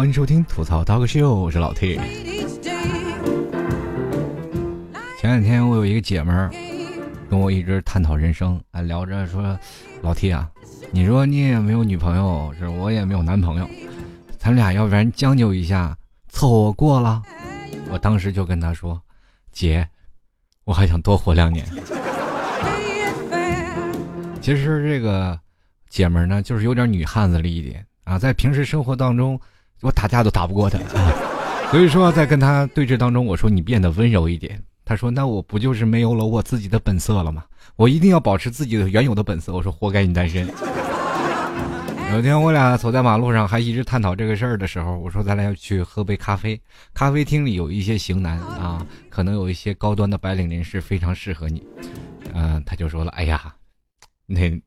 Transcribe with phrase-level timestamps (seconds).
[0.00, 2.00] 欢迎收听吐槽刀哥秀，我是老 T。
[5.18, 6.50] 前两天我有一个姐们儿
[7.28, 9.58] 跟我一直探讨人生，啊，聊着说，
[10.00, 10.50] 老 T 啊，
[10.90, 13.68] 你说你也没有女朋友，是我也没有男朋友，
[14.38, 15.94] 咱俩要不然将就一下，
[16.30, 17.22] 凑合过了。
[17.90, 18.98] 我当时就跟她说，
[19.52, 19.86] 姐，
[20.64, 21.66] 我还想多活两年。
[24.40, 25.38] 其实这个
[25.90, 29.38] 姐们儿呢，就是有点女汉子了一点啊，在平时生活当中，
[29.80, 30.78] 我打架都打不过他，
[31.70, 34.62] 所以说在跟他对峙当中，我说你变得温柔一点。
[34.84, 37.44] 他说那我不就是没有了我自己的本色了吗？
[37.76, 39.52] 我一定要保持自己的原有的本色。
[39.52, 40.48] 我说活该你单身。
[42.12, 46.60] 有一天我俩走在马路上，还一直探讨这个事儿的时候，我说咱俩要去喝杯咖啡。
[46.92, 51.64] 咖啡厅里有一些型男啊，可能有一些高端的白领人士非常适合你。
[52.34, 53.54] 嗯，他就说了，哎呀。
[54.26, 54.60] 那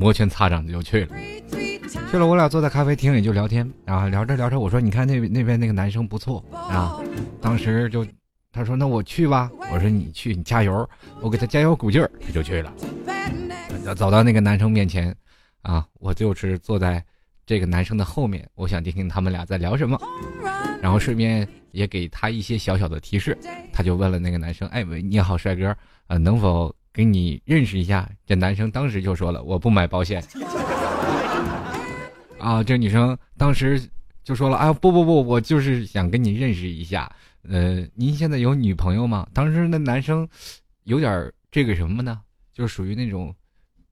[0.00, 1.14] 摩拳擦掌的就去了，
[2.10, 2.26] 去了。
[2.26, 6.98] 我俩坐在咖啡厅里就聊天，然后聊着聊着，我说：“你看那那边那个男生不错啊。”
[7.38, 8.06] 当时就
[8.50, 10.88] 他说：“那我去吧。”我说：“你去，你加油，
[11.20, 12.72] 我给他加油鼓劲儿。”他就去了，
[13.94, 15.14] 走到那个男生面前，
[15.60, 17.04] 啊，我就是坐在
[17.44, 20.00] 这个男生的后面，我想听听他们俩在聊什么，
[20.80, 23.36] 然后顺便也给他一些小小的提示。
[23.70, 30.22] 他就问了那个男生：“哎，你好，帅哥，呃，能否？”给你认识一下，这男生当时就说了：“我不买保险。
[32.38, 33.80] ”啊，这女生当时
[34.24, 37.10] 就说了：“啊，不不不，我就是想跟你认识一下。
[37.48, 40.28] 呃，您现在有女朋友吗？”当时那男生
[40.84, 42.20] 有点这个什么呢？
[42.52, 43.34] 就属于那种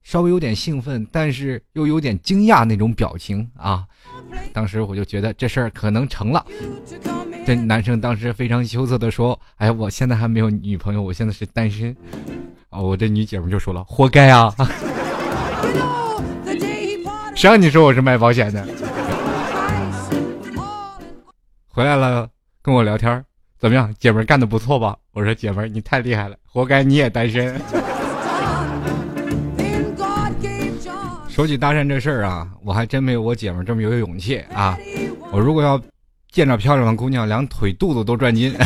[0.03, 3.85] 稍微有点兴奋，但是又有点惊讶那种表情啊。
[4.51, 6.45] 当时我就觉得这事儿可能成了。
[7.45, 11.95] 这男生当时非常羞涩的说：“哎，我现在还没有女朋友，我现在是单身。”
[12.71, 14.53] 哦，我这女姐们就说了：“活该啊！
[17.35, 18.65] 谁让你说我是卖保险的？”
[21.67, 22.27] 回来了，
[22.61, 23.23] 跟我聊天，
[23.57, 23.93] 怎么样？
[23.99, 24.95] 姐们干的不错吧？
[25.13, 27.59] 我说：“姐们，你太厉害了，活该你也单身。
[31.27, 34.77] ”说起搭讪这事儿啊，我还真没有我姐们这么有勇气啊！
[35.31, 35.81] 我如果要
[36.31, 38.53] 见着漂亮的姑娘，两腿肚子都转筋。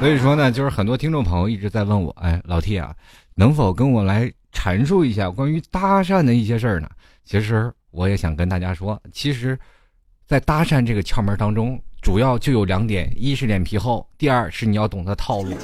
[0.00, 2.96] 所以说呢，就是很多听众朋友一直在问我，哎，老 T 啊，
[3.34, 6.88] 能否跟我来阐述一下关于搭讪的一些事儿呢？
[7.22, 9.58] 其实我也想跟大家说，其实，
[10.26, 15.54] 在搭讪这个窍门当中，主要就有两点：一是脸皮厚，第二是你要懂得套路。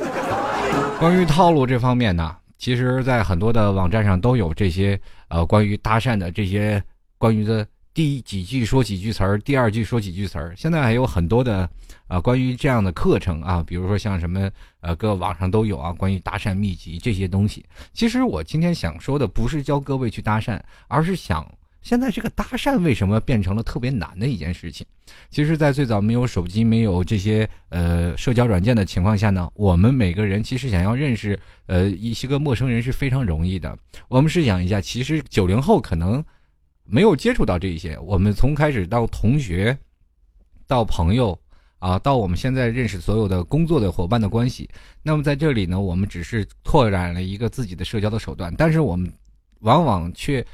[0.98, 6.82] 关于套路这方面呢，其实，在很多的网站上都有这些呃关于搭讪的这些
[7.16, 7.66] 关于的。
[7.96, 10.52] 第几句说几句词儿，第二句说几句词儿。
[10.54, 11.66] 现在还有很多的，
[12.08, 14.50] 啊，关于这样的课程啊，比如说像什么，
[14.82, 17.64] 呃，各网上都有啊，关于搭讪秘籍这些东西。
[17.94, 24.86] 其实我今天想说的不是教各位去搭讪，而是想，现在这个搭讪为什么变成了特别难的一件事情？
[25.30, 33.74] 其实，在最早没有手机、没有这些呃社交软件的情况下呢，我们每个人其实想要认识呃一些个陌生人是非常容易的。
[34.08, 36.22] 我们试想一下，其实九零后可能。
[36.88, 39.76] 没有接触到这一些，我们从开始到同学，
[40.66, 41.38] 到朋友，
[41.78, 44.68] 啊，到我们现在认识所有的工作的伙伴的关系。
[45.02, 49.12] 那么在这里呢，我们只是拓展了一个自己的社交的手段，但是我们
[49.60, 50.44] 往往却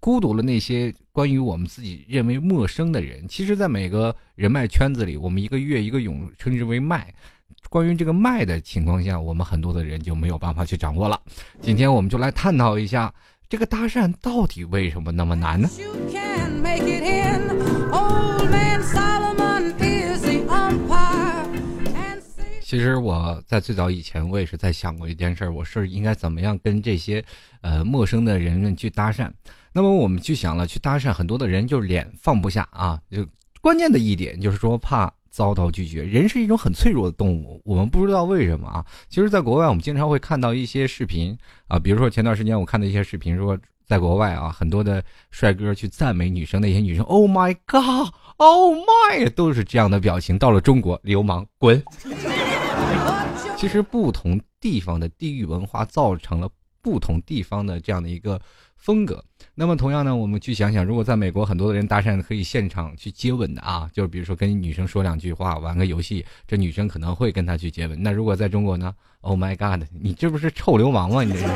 [0.00, 3.28] 孤独了那些关于我们自己认为陌生的人。
[3.28, 7.14] 其实，在每个人脉圈子里，我们一个月一个勇称之为脉。
[7.68, 11.20] 关于这个脉的情况下，我们很多的人就没有办法去掌握了。
[11.60, 13.12] 今天我们就来探讨一下。
[13.48, 15.68] 这个搭讪到底为什么那么难呢？
[22.60, 27.24] 其实我在最早以前，我也是在想过一件事，我是应该怎么样跟这些
[27.60, 29.30] 呃陌生的人们去搭讪。
[29.72, 33.24] 那么我们去想了，去搭讪，很多的人就是脸放不下啊，就
[33.60, 35.12] 关键的一点就是说怕。
[35.36, 37.60] 遭到拒绝，人是一种很脆弱的动物。
[37.62, 38.82] 我们不知道为什么啊。
[39.10, 41.36] 其实，在国外，我们经常会看到一些视频
[41.68, 50.38] 啊，比如说前段时间我看的一些视频，说在国外啊，很多的帅哥去赞美女生，那些女生，Oh my God，Oh my，都是这样的表情。
[50.38, 51.84] 到了中国，流氓滚。
[53.58, 56.48] 其实，不同地方的地域文化造成了
[56.80, 58.40] 不同地方的这样的一个。
[58.76, 59.24] 风格。
[59.54, 68.00] 那么同样呢，我们去想想，如果在美国很多的人搭讪可以现场去接吻的啊，就是比如说跟女生说两句话，玩个游戏，这女生可能会跟他去接吻。
[68.02, 71.22] 那如果在中国呢？Oh my god，你这不是臭流氓吗？
[71.22, 71.46] 你这是。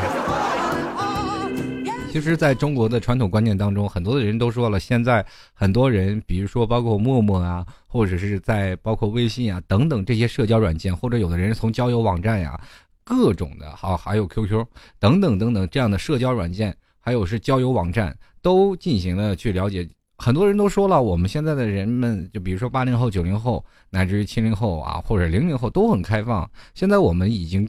[2.11, 12.61] 其实，在中国的传统观念当中，很多的人都说了，现在很多人，比如说包括陌陌啊，或者是在包括微信啊等等这些社交软件，或者有的人从交友网站呀，
[13.05, 14.67] 各种的，好还有 QQ
[14.99, 16.77] 等等等等这样的社交软件。
[17.01, 26.49] 还有是交友网站都进行了去了解很多人都说了，我们现在的人们，就比如说八零后、九零后，乃至于七零后啊，或者零零后都很开放。
[26.75, 27.67] 现在我们已经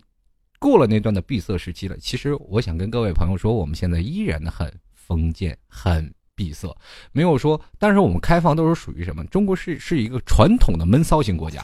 [0.60, 1.95] 过了那段的闭塞时期了。
[1.98, 6.68] 其实我想跟各位朋友说，我们现在依然的很封建、很闭塞，
[7.13, 7.60] 没有说。
[7.80, 9.24] 但是我们开放都是属于什么？
[9.28, 11.63] 中国是是一个传统的闷骚型国家。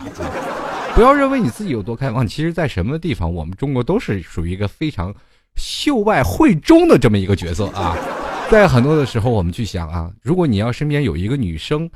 [0.95, 5.13] 不要认为你自己有多开放，其实在什么地方，我们中国都是属于一个非常
[5.57, 7.97] 秀外慧中的这么一个角色啊。
[8.49, 11.89] 在很多的时候，我们去想啊，如果你要身边有一个女生，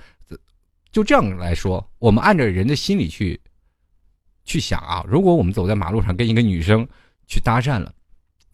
[0.92, 3.40] 就这样来说，我们按照人的心理去
[4.44, 6.86] 去想啊，如果我们走在马路上跟一个女生
[7.26, 7.90] 去搭讪了，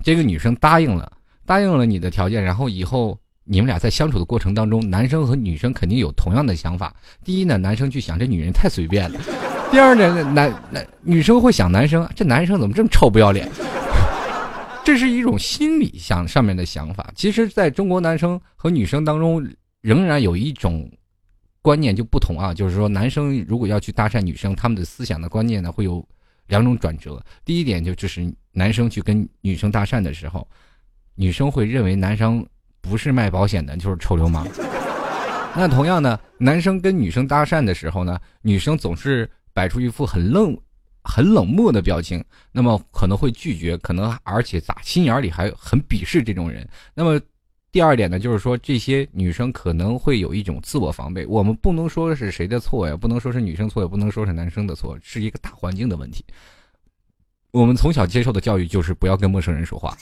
[0.04, 1.12] 这个女生答应了，
[1.44, 6.96] 答应了你的条件，然后以后你们俩在相处的过程当中，男生和女生肯定有同样的想法。
[7.26, 9.20] 第一呢，男生去想这女人太随便了；
[9.72, 13.50] 第二呢，男男女生会想男生这男生怎么这么臭不要脸。
[14.88, 17.12] 这是一种心理想上面的想法。
[17.14, 19.46] 其实，在中国男生和女生当中，
[19.82, 20.90] 仍然有一种
[21.62, 26.02] 观念就不同啊，就是说，男生如果要去搭讪女生，他们的思想的观念呢，会有
[26.48, 27.22] 两种转折。
[27.44, 30.48] 第一点就就是男生去跟女生搭讪的时候，
[31.16, 32.48] 女生会认为男生
[32.80, 34.48] 不是卖保险的，就是臭流氓。
[35.54, 40.58] 那同样呢，男生跟女生搭讪的时候呢，女生总是摆出一副很愣。
[41.08, 46.68] 很冷漠的表情，那么可能会拒绝，可能而且打心眼里还很鄙视这种人。
[46.94, 47.20] 那么
[47.72, 51.26] 第二点呢，就是说这些女生可能会有一种自我防备。
[51.26, 56.26] 我们不能说是谁的错呀，不能说是女生错，也不能说是男生的错，是一个大环境的问题。
[57.52, 59.96] 我们从小接受的教育就是不要跟陌生人说话。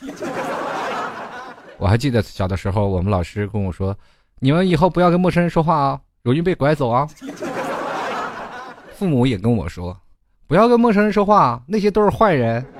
[1.77, 3.97] 我还记得小的时候，我们老师跟我说
[4.39, 7.07] ：“你们以后不要跟陌生人说话啊，容易被拐走啊。”
[8.95, 9.95] 父母也跟我说。
[10.47, 12.65] 不要跟陌生人说话，那些都是坏人。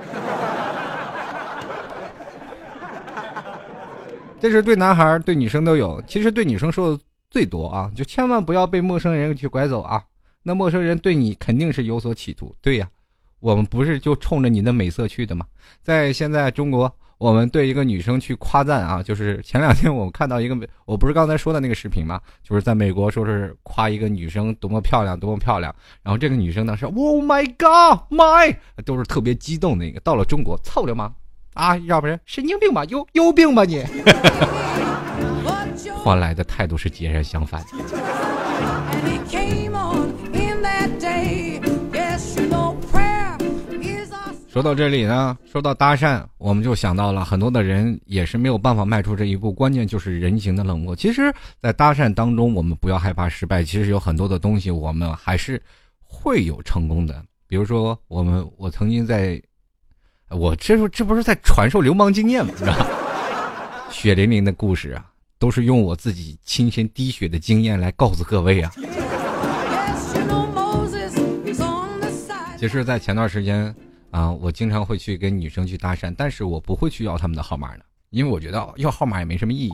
[4.40, 6.02] 这是对男孩、对女生都有。
[6.06, 10.04] 其实对女生说的最多啊，就千万不要被陌生人去拐走啊。
[10.44, 12.54] 那陌生人对你肯定是有所企图。
[12.62, 12.88] 对呀，
[13.40, 15.46] 我们不是就冲着你的美色去的吗？
[15.82, 16.94] 在现在中国。
[17.18, 22.20] 我们对一个女生去夸赞啊， 就是前两天我看到一个，我不是刚才说的那个视频吗？
[22.44, 25.74] 就是在美国说是夸一个女生多么漂亮，多么漂亮。
[26.04, 30.00] 然后这个女生呢是 Oh my God，my 都是特别激动的一个。
[30.02, 31.14] 到了中国，操流氓
[31.54, 33.84] 啊，要不然神经病吧，有有病吧你？
[36.04, 37.64] 换来的态度是截然相反。
[44.56, 50.96] 说到这里呢，说到搭讪，我们就想到了很多的人也是没有办法迈出这一步，关键就是人情的冷漠。
[50.96, 51.30] 其实，
[51.62, 55.62] 在搭讪当中，我们不要害怕失败，其实有很多的东西我们还是
[56.02, 57.22] 会有成功的。
[57.50, 59.42] 比如说，我们我曾经在，
[60.30, 62.54] 我这这不是在传授流氓经验吗？
[62.58, 62.88] 是吧？
[63.92, 65.06] 血淋淋的故事啊，
[65.38, 68.72] 都是用我自己亲身滴血的经验来告诉各位啊。
[72.58, 73.76] 其实，在前段时间。
[74.16, 79.74] 啊，我经常会去跟女生去搭讪，但是我不会去要他们的号码的，因为我觉得要号码也没什么意义。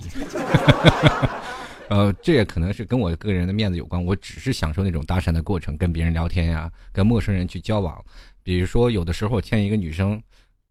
[1.89, 8.03] 呃，这也可能是跟我个人的面子有关，我只是享受那种搭讪的过程，跟别人聊天呀，跟陌生人去交往。
[8.41, 10.19] 比如说，有的时候我见一个女生，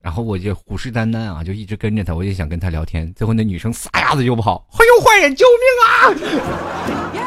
[0.01, 3.15] 然后我就虎视眈眈啊，就一直跟着她，我也想跟她聊天。
[3.15, 7.21] 最后那女生撒丫子就跑，哎呦坏人，救命啊！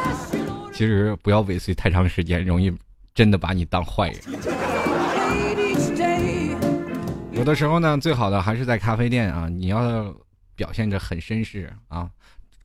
[0.74, 2.70] 其实不要尾随太长时间，容易
[3.16, 4.20] 真的把你当坏人。
[7.44, 10.16] 有的时候呢，最好的还是在咖啡店啊，你要
[10.56, 12.10] 表现着很绅士啊。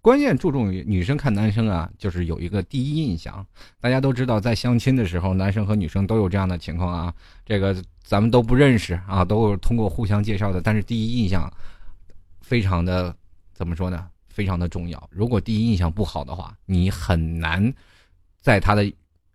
[0.01, 3.45] 关键注重于女生看男生啊，就是有一个第一印象。
[3.81, 7.13] 大家都知道，在相亲的时候，男生和女生都有这样的情况啊。
[7.45, 10.61] 这个咱们都不认识啊，都是通过互相介绍的。
[10.61, 11.53] 但是第一印象
[12.41, 13.13] 非常的
[13.53, 14.09] 怎么说呢？
[14.29, 15.09] 非常的重要。
[15.11, 17.75] 如果第一印象不好的话，你很难
[18.41, 18.89] 在他的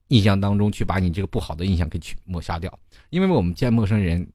[0.08, 2.80] 印象当中去把你这个不好的印象给去抹杀掉。
[3.10, 4.26] 因为我们见陌生人。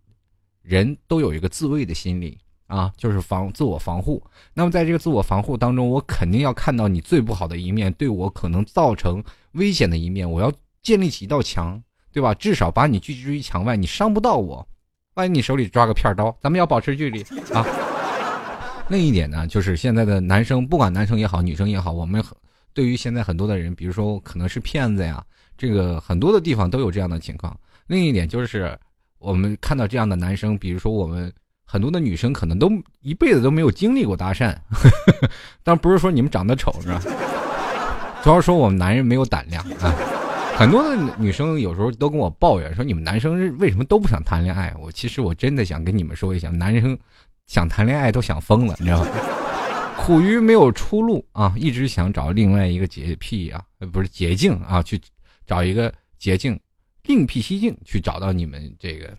[0.68, 4.22] 人都有一个自卫的心理啊，就是防自我防护。
[4.52, 11.82] 那么在这个自我防护当中，我肯定要看到你最不好的一面，对我可能造成危险的一面，我要建立起一道墙，
[12.12, 12.34] 对吧？
[12.34, 14.68] 至少把你拒之于墙外，你伤不到我。
[15.14, 17.22] 万一你手里抓个片刀，咱们要保持距离
[17.54, 17.64] 啊。
[18.90, 22.22] 另一点呢，就是现在的男生，不管男生也好，女生也好，我们
[22.75, 25.25] 对于现在很多的人，比如说可能是骗子呀，
[25.56, 27.58] 这个很多的地方都有这样的情况。
[27.87, 28.78] 另一点就是。
[29.18, 31.32] 我们看到这样的男生，比如说我们
[31.64, 32.70] 很多的女生，可能都
[33.00, 34.54] 一辈子都没有经历过搭讪，
[35.62, 37.00] 但不是说你们长得丑是吧？
[38.22, 39.94] 主要说我们男人没有胆量啊。
[40.56, 44.75] 很多的女生有时候都跟我抱怨说，你们男生为什么都不想谈恋爱？
[44.80, 46.98] 我其实我真的想跟你们说一下，男生
[47.46, 49.10] 想谈恋爱都想疯了，你知道吗？
[49.96, 55.00] 苦于没有出路啊，一直想找另外一个捷辟啊，不是捷径啊，去
[55.46, 56.58] 找一个捷径，
[57.08, 59.16] 另辟蹊径去找到你们这个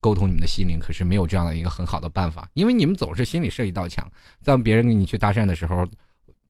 [0.00, 4.06] 沟通你们的心灵，可是没有这样的一个很好的办法，因为你们总是心里设一道墙，
[4.44, 5.86] 当别人跟你去搭讪的时候，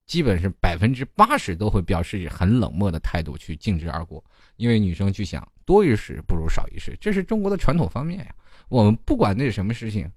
[0.06, 4.24] 基本是百分之八十都会表示很冷漠的态度去径直而过，
[4.56, 8.34] 因为女生去想多一事不如少一事，这是中国的传统方面呀。
[8.70, 10.10] 我们不管那是什么事情，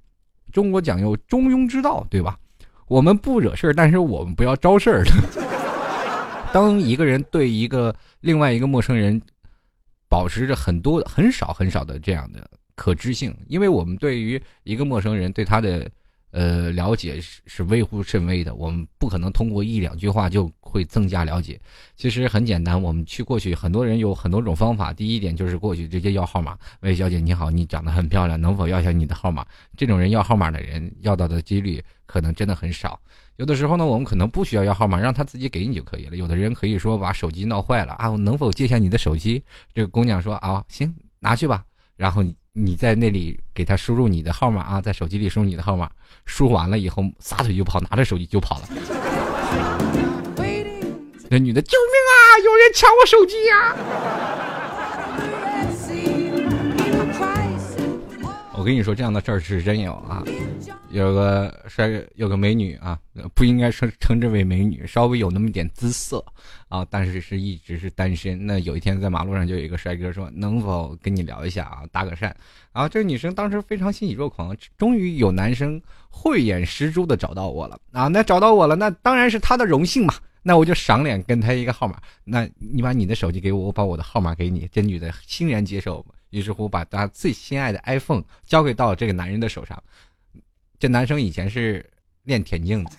[0.53, 2.39] 中国讲究中庸之道，对吧？
[2.87, 5.03] 我们不惹事儿，但是我们不要招事儿。
[6.53, 9.21] 当一个人对一个另外一个陌生人
[10.11, 15.89] 保持着很多很少很少的这样的可知性，因为我们对于一个陌生人对他的。
[16.33, 21.59] 呃，了解是是微乎甚微的，我们不可能通过一两句话就会增加了解。
[21.97, 24.93] 其实很简单，我们去过去，很多人有很多种方法。
[24.93, 29.45] 第一点就是过去直接要号码，喂，小姐你好，你长得很漂亮，能否要下你的号码？
[29.75, 32.97] 这种人要号码的人要到的几率可能真的很少。
[33.41, 36.15] 有的时候呢，我们可能不需要要号码，让他自己给你就可以了。
[36.15, 39.43] 有的人可以说把手机闹坏了啊，我能否借下你的手机？
[39.73, 41.63] 这个姑娘说啊，行，拿去吧。
[41.97, 45.89] 然后你在那里给他输入你的号码啊，在手机里输入你的号码。
[46.25, 48.67] 输完了以后，撒腿就跑，拿着手机就跑了。
[51.27, 52.37] 那女的，救命啊！
[52.45, 53.75] 有人抢我手机呀！
[58.61, 60.23] 我跟你说，这样的事儿是真有啊。
[60.91, 62.99] 有个帅，有个美女啊，
[63.33, 66.23] 不应该称称之为美女，稍微有那么点姿色
[66.69, 68.45] 啊，但是是一直是单身。
[68.45, 72.35] 那有一天在马路上就有一个帅哥说：“能否跟你聊一下啊，搭个讪？”然
[72.73, 78.09] 啊，这个女生当时非常欣喜若狂，终于有男生慧眼识珠的找到我了啊！
[78.09, 80.13] 那找到我了，那当然是他的荣幸嘛。
[80.43, 84.69] 那我就赏脸跟他一个号码，那你把你的手机给我，我把我的号码给你。
[84.71, 89.81] 这女的欣然接受，于是乎把她最心爱的 iPhone 交给到这个男人的手上。
[90.79, 91.87] 这男生以前是
[92.23, 92.91] 练田径的，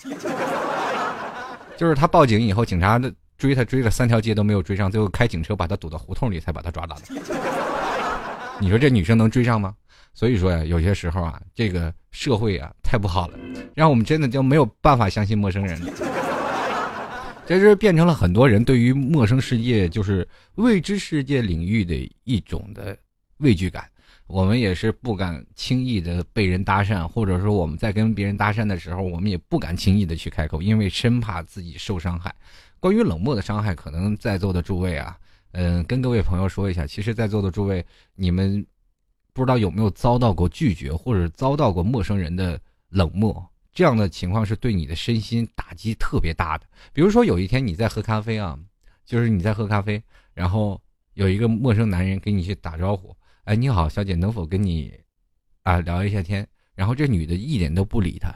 [1.77, 7.03] 就是他报警以后，警察的追他追了三条街都没有追上，最后开警车把他堵到胡同里才把他抓到的。
[8.61, 9.75] 你说这女生能追上吗？
[10.15, 13.39] 所以说呀，有些时候啊，这个社会啊太不好了，
[13.75, 15.93] 让我们真的就没有办法相信陌生人了。
[17.45, 22.97] 这是变成了很多人对于陌生世界，就是未知世界领域的一种的
[23.43, 23.87] 畏惧感。
[24.29, 32.35] 我们也是不敢轻易的被人搭讪，或者说我们在跟别人搭讪的时候，我们也不敢轻易的去开口，因为生怕自己受伤害。
[32.81, 35.19] 关于冷漠的伤害，可能在座的诸位啊，
[35.51, 37.85] 嗯，跟各位朋友说一下，其实，在座的诸位，
[38.15, 38.65] 你们
[39.35, 42.59] 不知道有没有遭到过拒绝，或者遭到过陌生人的
[42.89, 43.45] 冷漠，
[43.75, 46.65] 这样的情况是对你的身心打击特别大的。
[46.95, 48.59] 比如说有一天你在喝咖啡啊，
[49.05, 50.81] 就是你在喝咖啡，然后
[51.15, 53.15] 有一个陌生男人给你去打招呼。
[53.45, 54.93] 哎，你好，小姐，能否跟你
[55.65, 56.47] 啊聊一下天？
[56.77, 58.33] 然后这女的一点都不理他，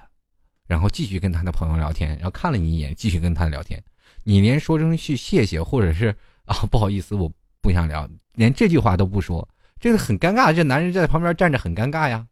[0.66, 3.80] 然后继续跟他的朋友聊天，然后看了你一眼，继续跟他聊天。
[4.24, 6.08] 你连说声去谢谢，或者是
[6.44, 9.48] 啊不好意思，我不想聊，连这句话都不说，
[9.78, 10.52] 这个很尴尬。
[10.52, 12.26] 这男人在旁边站着很尴尬呀。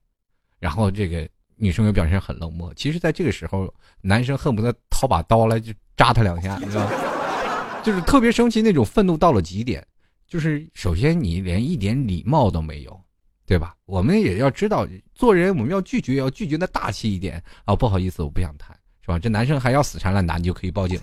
[0.59, 2.75] 然后这个女生又表现很冷漠。
[2.75, 6.90] 其实，在这个时候，男生恨不得掏把刀来就扎他两下，你知道吗
[7.85, 9.87] 就是特别生气，那种愤怒到了极点。
[10.35, 13.00] 就是首先你连一点礼貌都没有，
[13.47, 13.73] 对吧？
[13.87, 17.76] 我们也要知道做人，我们要拒绝，要拒绝的大气一点啊！
[17.76, 19.17] 不好意思，我不想谈，是吧？
[19.17, 20.99] 这男生还要死缠烂打，你就可以报警。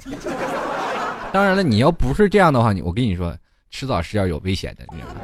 [1.32, 3.34] 当然了，你要不是这样的话，你我跟你说，
[3.70, 5.22] 迟早是要有危险的，你知道吗？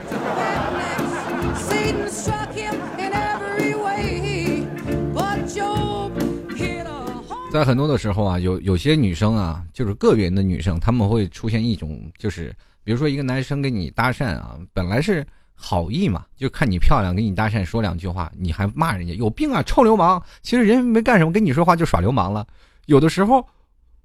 [7.52, 12.56] 在很多的时候啊，有有些女生啊，就是个别的女生，她们会出现一种就是。
[12.88, 20.24] 比如说，一个男生跟你搭讪啊，本来是好意嘛，就看你漂亮，跟你搭讪说两句话，你还骂人家有病啊，臭流氓！
[20.42, 22.48] 其实人没干什么，跟你说话就耍流氓了。
[22.86, 23.46] 有的时候，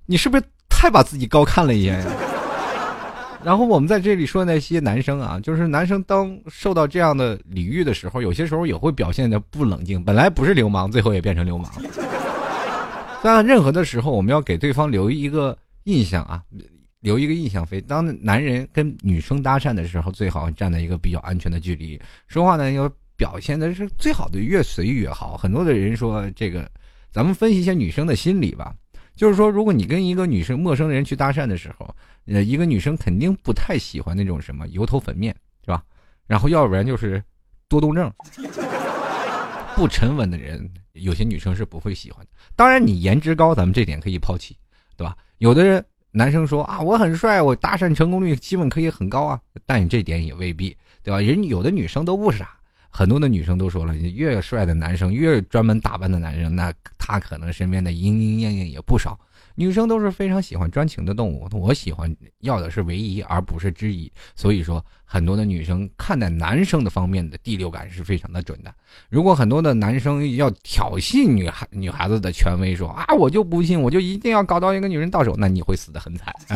[0.05, 2.11] 你是不是太把自己高看了一眼呀？
[3.45, 11.71] 然后我们在这里说那些男生啊，就是男生当受到这样的礼遇的时候，有些时候也会表现的不冷静，本来不是流氓，最后也变成流氓。
[13.23, 16.43] 在任何的时候，我们要给对方留一个印象啊。
[17.03, 17.81] 留一个印象飞。
[17.83, 25.37] 当男人跟女生搭讪的时候，最好站在一个比较安全的距离，说话呢要表现的是最好的，越随意越好。
[25.37, 26.67] 很多的人说这个，
[27.11, 28.75] 咱们分析一下女生的心理吧。
[29.15, 31.95] 就是说，如果你跟一个女生陌生人去搭讪的时候，
[32.27, 35.85] 呃，一个女生肯定不太喜欢那种什么油头粉面，是吧？
[36.27, 37.23] 然后要不然就是
[37.69, 38.11] 多动症，
[39.77, 42.31] 不沉稳的人，有些女生是不会喜欢的。
[42.57, 44.57] 当然，你颜值高，咱们这点可以抛弃，
[44.97, 45.15] 对吧？
[45.39, 45.85] 有的人。
[46.13, 51.21] 男生说啊，我很帅，我搭讪成功率基本可以很高啊，但你这点也未必，对吧？
[51.21, 52.51] 人有的女生都不傻，
[52.91, 59.19] 很多的女生都说了，越帅的男生，越专门打扮的男生，那他可能身边的莺莺燕燕也不少。
[59.55, 64.11] 女生都是非常喜欢专情的动物，我喜欢要的是唯一，而不是之一。
[64.35, 68.75] 所以说，很多的女生看待男生的方面的第六感是非常的准的。
[69.09, 76.35] 如果很多的男生要挑衅女孩女孩子的权威，说啊，我就不信，我就一定要搞到一个女人到手，那你会死得很惨。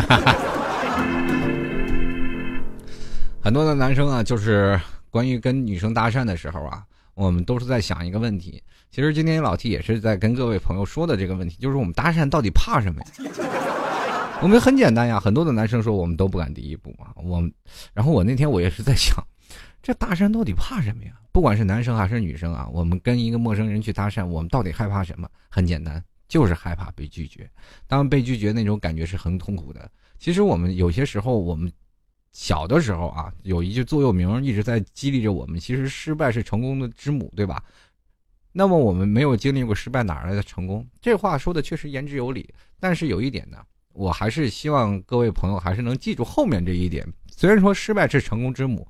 [3.41, 6.83] 很多的男生啊，就是关于跟女生搭讪的时候啊，
[7.15, 8.63] 我们都是在想一个问题。
[8.97, 14.41] 其实今天老 T 也是在跟各位朋友说的这个问题，就是我们搭讪到底怕什么呀？
[14.41, 17.13] 我们很简单呀，很多的男生说我们都不敢第一步啊。
[17.17, 17.47] 我，
[17.93, 19.23] 然后我那天我也是在想，
[19.83, 21.13] 这搭讪到底怕什么呀？
[21.31, 25.29] 不管是男生还是女生啊，我们跟一个陌生人去搭讪，我们到底害怕什么？
[25.51, 27.47] 很简单，就是害怕被拒绝。
[27.87, 29.91] 当被拒绝那种感觉是很痛苦的。
[30.19, 31.71] 其实我们有些时候，我们
[32.33, 37.63] 小的时候啊，有一句座右铭一直在激励着我们：，其实失败是成功的之母，对吧？
[38.59, 40.83] 那么我们没有经历过失败，哪来的成功？
[40.99, 42.49] 这话说的确实言之有理。
[42.81, 43.59] 但是有一点呢，
[43.93, 47.07] 我还是希望各位朋友还是能记住后面这一点。
[47.31, 48.89] 虽然说失败是成功之母，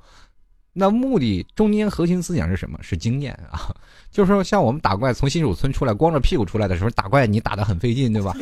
[0.72, 2.78] 那目的中间核心思想是什么？
[2.80, 3.74] 是经验啊。
[4.08, 8.32] 就是说，像我们打怪从新手村出来，光着屁股出来的时候，打怪你打的很费劲，对吧？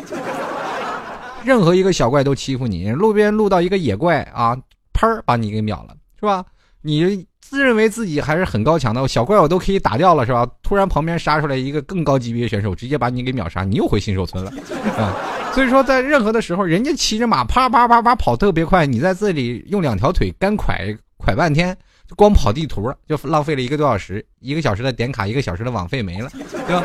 [1.43, 4.55] 任何一个小怪都欺负你，路边路到一个野怪啊，
[4.93, 6.45] 喷把你给秒了，是吧？
[6.83, 7.27] 你。
[7.47, 10.49] 自认为自己还是很高强的，小怪我都可以打掉了，是吧？
[10.63, 14.51] 突然旁边杀出来一个更高级别选手，直接把你给秒杀，你又回新手村了，
[14.97, 15.15] 啊！
[15.53, 21.77] 所以说，在任何的时候，人家骑着马啪啪啪啪跑特别快，你在这里用两条腿干蒯蒯半天，
[22.09, 26.31] 就光跑地图就浪费了一个多小时，一个小时的点卡，一个小时的网费没了，
[26.67, 26.83] 对吧？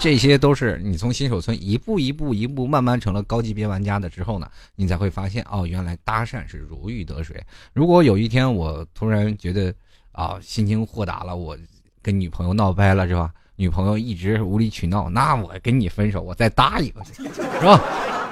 [0.00, 7.42] 这些都是你从新手村一步一步一步慢慢成了高级别玩家的之后呢，你才会发现哦，原来搭讪是如鱼得水。
[7.72, 9.74] 如果有一天我突然觉得
[10.12, 11.58] 啊心情豁达了，我
[12.00, 13.30] 跟女朋友闹掰了是吧？
[13.56, 17.24] 女朋友一直无理取闹，那我跟你分手，我再搭一个是
[17.66, 17.82] 吧？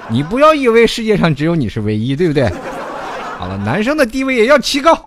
[0.09, 2.49] 你不要以为世界上只有你是唯一，对不对？
[3.37, 4.95] 好了，男生的地位也要提高。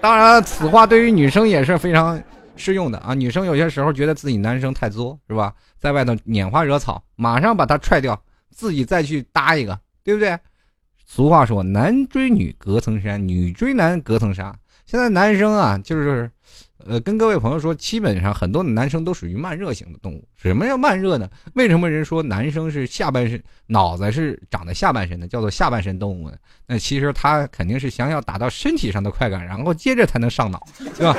[0.00, 2.22] 当然，此话对于女生也是非常。
[2.56, 5.54] 适用的啊，女生有些时候觉得自己男生太作，是吧？
[5.78, 10.38] 在外头拈花惹草，马上把他踹掉，自己再去搭一个，对不对？
[11.06, 14.56] 俗话说，男追女隔层山，女追男隔层纱。
[14.86, 16.30] 现在男生啊，就是，
[16.78, 20.26] 呃，跟各位朋友说，基本上很多男生都属于慢热型的动物。
[20.34, 21.28] 什么叫慢热呢？
[21.54, 26.36] 为什么人说男生是下半身脑子是长在下半身的，叫做下半身动物呢？
[26.66, 30.62] 那其实他肯定是想要达到身体上的快感，然后接着才能上脑，
[30.96, 31.16] 对吧？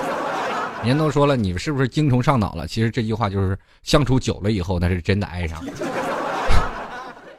[0.86, 2.68] 人都说了，你是不是精虫上脑了？
[2.68, 5.64] 其实这句话就是相处久了以后，那是真的爱上，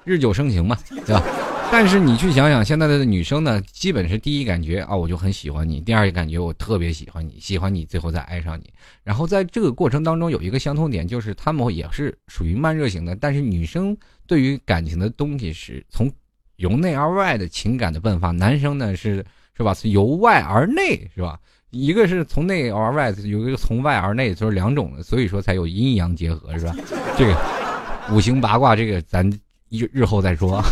[0.04, 1.22] 日久生情嘛，对吧？
[1.70, 8.72] 但是你去想想，现在的女生呢，基本是第一感觉啊，我就很喜欢你；第二感觉，我特别喜欢你，喜欢你，最后再爱上你。
[9.02, 13.16] 然后在这个过程当中，有一个相通点，就是他们也是属于慢热型的。
[13.16, 13.96] 但是女生
[14.28, 16.08] 对于感情的东西是从
[16.56, 19.24] 由内而外的情感的迸发，男生呢是
[19.56, 19.74] 是吧？
[19.74, 21.36] 是由外而内，是吧？
[21.76, 26.74] 一个是从内而外，有一个从外而内，就是两种的，所以说才有阴阳结合，是吧？
[27.16, 27.36] 这个
[28.10, 29.28] 五行八卦，这个咱
[29.68, 30.62] 日日后再说。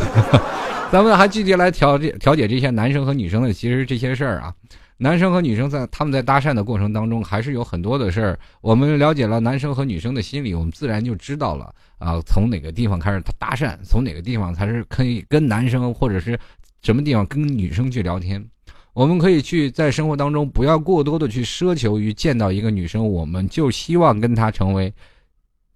[0.91, 4.55] 咱们还具体来调解调解这些男生和女生的，其实这些事儿啊，
[4.97, 8.39] 男生和女生在他们在搭讪的过程当中，还是有很多的事儿。
[8.61, 16.39] 我们了解了男生和女生的心理，我们自然就知道了啊，从哪个地方开始搭讪，从哪个地方才是可以跟男生或者是
[16.83, 18.45] 什么地方跟女生去聊天。
[18.95, 24.95] 我们可以去在生活当中不要过多的去奢求于见到一个女生，我们就希望跟她成为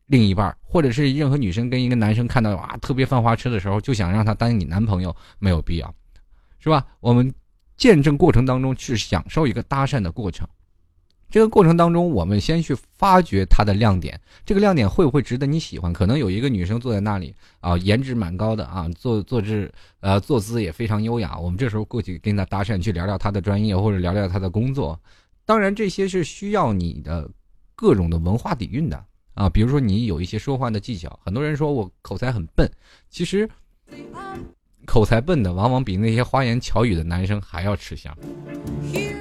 [0.07, 5.94] 另一半，或者是任何女生跟一个男生看到啊特别犯花痴的时候，就想让他当你男朋友，没有必要，
[6.61, 6.87] 是吧？
[7.00, 7.35] 我们
[7.76, 10.48] 见证过程当中去享受一个搭讪的过程。
[11.31, 14.19] 这个过程当中，我们先去发掘它的亮点。
[14.47, 15.93] 这个亮点会不会值得你喜欢？
[15.93, 21.38] 可能有一个女生坐在那里啊，颜值蛮高的啊，坐坐姿呃坐姿也非常优雅。
[21.38, 24.99] 我们这时候过去跟她搭讪，去聊聊她的专业或者聊聊她的工作。
[25.45, 27.29] 当然，这些是需要你的
[27.75, 29.49] 各种的文化底蕴的啊。
[29.51, 31.21] 比如说，你有一些说话的技巧。
[31.25, 32.71] 很多人说我口才很笨，
[33.11, 33.49] 其实
[34.88, 38.16] 口才笨的往往比那些花言巧语的男生还要吃香。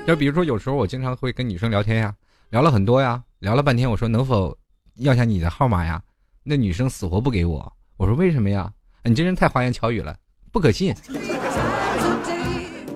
[0.08, 2.15] 就比如说，有时候我经常会跟女生聊天呀，
[2.51, 4.58] 聊了很多呀，聊了半天，我说能否
[4.95, 6.01] 要下你的号码呀？
[6.41, 7.73] 那女生死活不给我。
[7.97, 8.71] 我说为什么呀？
[9.03, 10.15] 你这人太花言巧语了，
[10.53, 10.95] 不可信。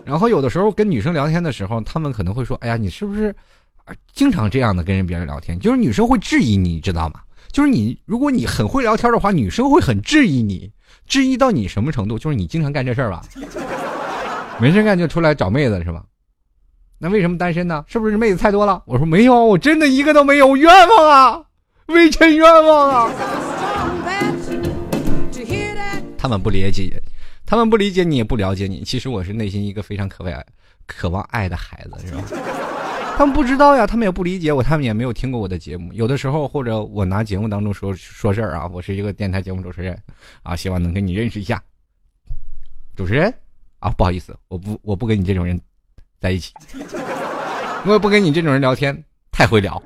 [0.05, 3.35] 然后有的时候跟女生聊天的时候，他们可能会说：“哎呀，你是不是
[4.13, 7.19] 经常这样的跟人别人聊天？”就是女生会质疑你，知道吗？
[7.51, 10.71] 就是你，如果你很会聊天的话，女生会很质疑你，
[11.07, 12.17] 质疑到你什么程度？
[12.17, 13.21] 就是你经常干这事儿吧？
[14.59, 16.03] 没事干就出来找妹子是吧？
[16.99, 17.83] 那为什么单身呢？
[17.87, 18.83] 是不是妹子太多了？
[18.85, 21.43] 我说没有，我真的一个都没有，冤枉啊，
[21.87, 23.11] 微臣冤枉啊！
[26.17, 27.01] 他们不理解，
[27.43, 28.83] 他们不理解你，也不了解你。
[28.83, 30.43] 其实我是内心一个非常渴望、
[30.85, 32.21] 渴望爱的孩子，是吧？
[33.21, 35.93] 他们不知道呀，他们也不理解我，他们也没有听过我的节目。
[35.93, 39.95] 有的时候，或者我拿节目当中说说事儿啊，我是一个电台节目主持人
[40.41, 41.61] 啊，希望能跟你认识一下。
[42.95, 43.31] 主持人
[43.77, 45.61] 啊，不好意思，我不我不跟你这种人
[46.19, 46.51] 在一起，
[47.85, 48.91] 我也不跟你这种人聊天，
[49.31, 49.79] 太会聊。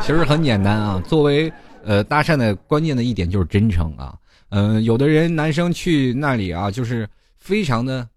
[0.00, 1.52] 其实很简单啊，作为
[1.84, 4.16] 呃搭讪的关键的一点就是真诚啊。
[4.48, 8.08] 嗯，有的人男生去那里啊，就是非常的。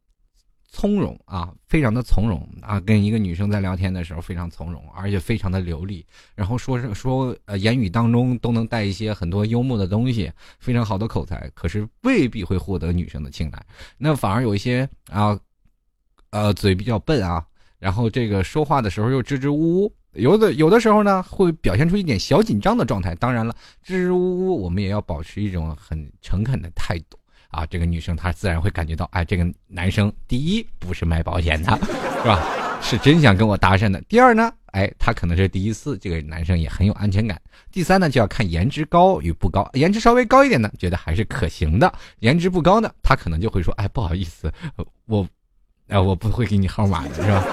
[0.75, 2.49] 从容啊，非常的从容。
[2.59, 13.63] 啊，跟一个女生在聊天的时候非常从容，而且非常的流利，然后说说呃言语当中都能带一些很多幽默的东西，非常好的口才，可是未必会获得女生的青睐，
[13.97, 15.39] 那反而有一些啊，
[16.31, 17.45] 呃嘴比较笨啊，
[17.77, 27.19] 然后这个说话的时候又支支吾吾，有的有的时候呢会表现出一点小紧张的状态，当然了，支支吾吾我们也要保持一种很诚恳的态度。
[27.53, 31.79] 啊，这个女生她自然会感觉到，哎，这个男生第一不是卖保险的，
[32.21, 32.43] 是吧？
[32.81, 34.01] 是真想跟我搭讪的。
[34.09, 37.39] 第二呢，哎，他可能是第一次，这个男生也很有安全感。
[37.71, 41.87] 第三呢，就要看颜值高与不高，颜值稍微高一点的，觉得还是可行的；
[42.19, 44.51] 颜值不高呢，他可能就会说，哎，不好意思，
[45.05, 45.25] 我，
[45.87, 47.45] 哎，我不会给你号码的，是吧？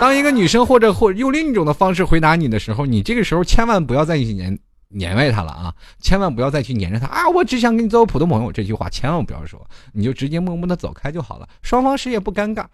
[0.00, 4.58] 当一个女生或者或用另一种的方式回答你的时候，你这个时候千万不要再年。
[4.92, 5.74] 黏歪他了啊！
[6.00, 7.28] 千万不要再去黏着他啊！
[7.28, 12.66] 我只想跟你做普通朋友，这句话千万不要说，你就直接默默的走开就好了，双方谁也不尴尬。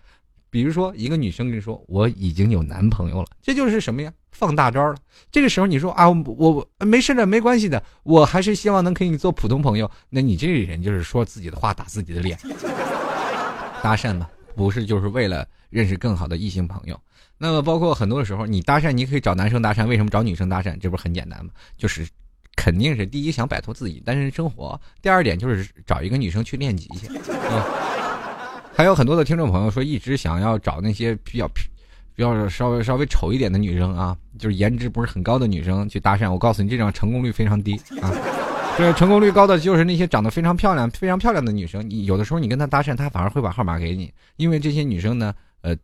[0.51, 4.11] 比如说，一个女生跟你说我已经有男朋友了，这就是什么呀？
[4.33, 4.97] 放大招了。
[5.31, 9.91] 这个时候你说啊，我没事的，没关系的，我还是希望能跟你做普通朋友。
[10.09, 12.39] 那你这个人就是说自己的话打自己的脸。
[13.83, 14.27] 搭讪嘛，
[14.57, 16.99] 不是就是为了认识更好的异性朋友。
[17.41, 20.77] 那么，包括很多的时候，你搭讪，你可以找男生搭讪，为什么找女生搭讪？
[20.81, 21.53] 这不是很简单吗？
[21.77, 22.05] 就是
[22.57, 27.07] 肯定是第一想摆脱自己单身生活，第二点就是找一个女生去练级去。
[27.17, 27.65] 啊，
[28.75, 31.47] 还有很多的听众朋友说，一直想要找那些比较
[32.17, 36.29] 比较稍微稍微丑一点的女生啊，就是颜值不是很高的女生去搭讪。
[36.29, 38.13] 我告诉你，这种成功率非常低啊。
[38.77, 41.89] 这成功率高的就是那些长得非常漂亮、非常漂亮的女生。
[41.89, 45.77] 你有的时候你跟她搭讪，她反而会把号码给你，因为这些女生呢，呃，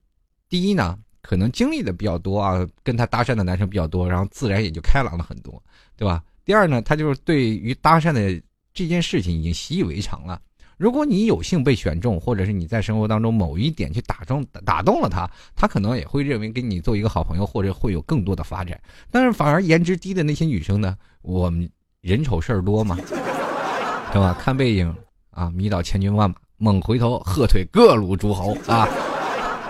[0.48, 0.98] 第一呢。
[1.26, 5.60] 可能经历的比较多啊，跟他搭讪的男生比较多，然后自然也就开朗了很多，
[5.96, 6.22] 对吧？
[6.44, 8.38] 第二呢，他就是对于搭讪的
[8.74, 10.38] 这件事情已经习以为常了。
[10.76, 18.78] 如果你有幸被选中，或者是你在生活当中某一点去打中打动了他，他可能也会认为跟你做一个好朋友，或者会有更多的发展。
[19.10, 21.66] 但是反而颜值低的那些女生呢，我们
[22.02, 22.98] 人丑事儿多嘛，
[24.12, 24.36] 对吧？
[24.38, 24.94] 看背影
[25.30, 28.86] 啊，迷倒千军万马；猛回头，喝退各路诸侯啊。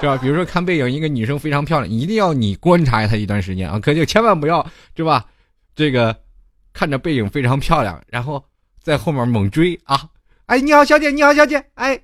[0.05, 0.19] 是吧？
[0.19, 4.65] 比如说看背影，一个女生非常漂亮，一定要你观察她一段时间啊，可就千万不要，
[4.95, 5.25] 是吧？
[5.75, 6.15] 这个
[6.75, 8.45] 看着背影非常漂亮，然后
[8.83, 10.09] 在后面猛追啊！
[10.45, 11.99] 哎，你好，小姐，你好，小姐，哎，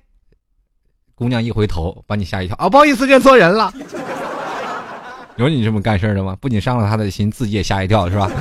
[1.13, 2.67] 姑娘一回头把你吓一跳啊！
[2.67, 3.71] 不好意思，认错人了。
[5.35, 6.35] 有你这么干事的吗？
[6.41, 8.31] 不仅伤了他的心，自己也吓一跳，是吧？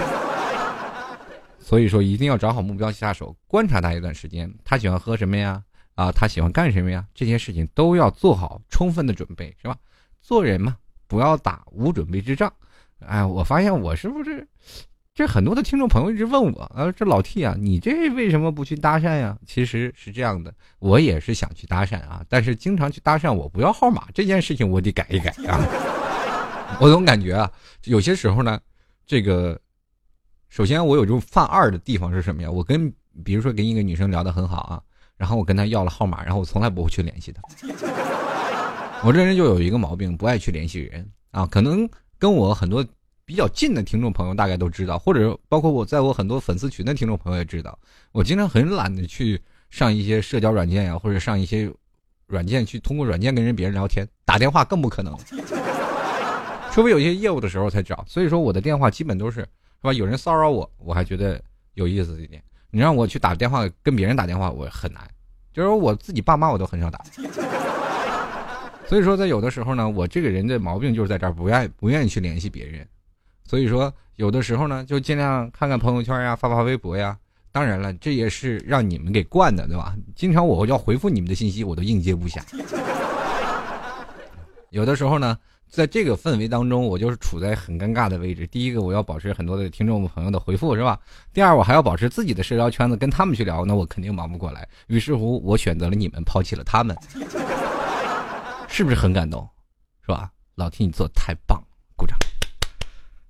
[1.61, 4.51] 所以说，一定要找好目标下手，观察他一段时间。
[4.65, 5.63] 他喜欢喝什么呀？
[6.01, 7.05] 啊，他喜欢干什么呀？
[7.15, 9.77] 这些事情都要做好充分的准备，是吧？
[10.23, 10.75] 做人嘛，
[11.07, 12.51] 不要打无准备之仗。
[13.01, 14.49] 哎，我发现我是不是
[15.15, 19.37] 这很多的听众朋友一直问我，啊，这老 T 啊，你这为什么不去搭讪呀？
[19.47, 25.61] 其实是这样的，我也是想去搭讪啊，但是经常去搭讪我不要号码这件事情，我得改一改啊。
[26.81, 27.53] 我总感觉啊，
[27.85, 28.59] 有些时候呢，
[29.05, 29.61] 这个
[30.49, 32.51] 首先我有这种犯二的地方是什么呀？
[32.51, 32.91] 我跟
[33.23, 34.83] 比如说跟一个女生聊得很好啊。
[35.21, 37.43] 然后我跟他要了号码，然后我从来不会去联系他。
[39.05, 41.47] 我这人就有一个毛病，不爱去联系人啊。
[41.47, 41.87] 可能
[42.19, 42.83] 跟我很多
[43.27, 47.79] 比较近的听众朋友大概都知道，或者包括我在我很多粉丝群的听众朋友也知道，
[48.13, 51.71] 我经常很懒得去上一些社交软件呀，或者上一些
[52.27, 55.15] 软件去通过软件跟人别人聊天，打电话更不可能，
[56.73, 58.03] 除非有一些业务的时候才找。
[58.09, 59.49] 所以说我的电话基本都是是
[59.83, 59.93] 吧？
[59.93, 61.39] 有人骚扰我，我还觉得
[61.75, 62.43] 有意思一点。
[62.71, 65.03] 你让我去打电话跟别人打电话，我很难，
[65.53, 67.01] 就是我自己爸妈我都很少打。
[68.87, 72.87] 所以说，在有的时候呢，我这个人的毛病就是在这儿，不愿不愿意去联系别人。
[73.45, 77.17] 所以说，有的时候呢，就尽量看看朋友圈呀，发发微博呀。
[77.53, 79.95] 当然了，这也是让你们给惯的，对吧？
[80.15, 82.41] 经常我要回复你们的信息，我都应接不暇。
[84.71, 85.37] 有的时候呢。
[85.71, 88.45] 在这个氛围当中，我就是处在很尴尬的位置。
[88.49, 90.99] 第一个，我要保持很多的听众朋友的回复，是吧？
[91.33, 94.69] 第二，我还要保持自己的社交圈子，跟他们去聊，那我肯定忙不过来。
[94.89, 96.97] 于是乎，我选择了你们，抛弃了他们，
[98.69, 99.49] 是不是很感动？
[100.03, 100.29] 是吧？
[100.57, 101.63] 老替你做的太棒，
[101.97, 102.19] 鼓掌！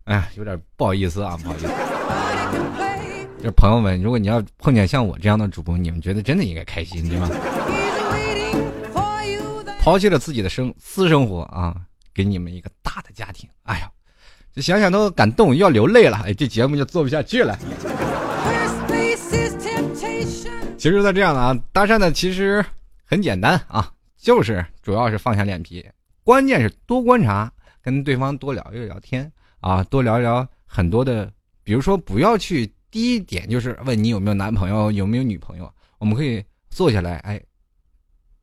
[0.04, 1.68] 哎，有点不好意思啊，不好意思。
[3.38, 7.28] 就是朋友们，如果你要碰见像我这样的主播，你们觉得真的应该开心，对吗？
[9.80, 11.74] 抛弃了自己的生私生活啊，
[12.14, 13.48] 给你们一个大的家庭。
[13.62, 13.90] 哎呀，
[14.52, 16.18] 这想想都感动，要流泪了。
[16.24, 17.58] 哎，这节目就做不下去了。
[20.76, 22.64] 其实，在这样的啊，搭讪呢，其实
[23.04, 25.84] 很简单啊，就是主要是放下脸皮，
[26.24, 31.30] 关键是多观察，跟对方多聊一聊天啊，多聊聊很多的，
[31.62, 37.40] 比如说不要去第一点就是问你有没有男朋友，有没有女朋友，我们可以坐下来，哎，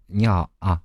[0.05, 0.79] 你好啊。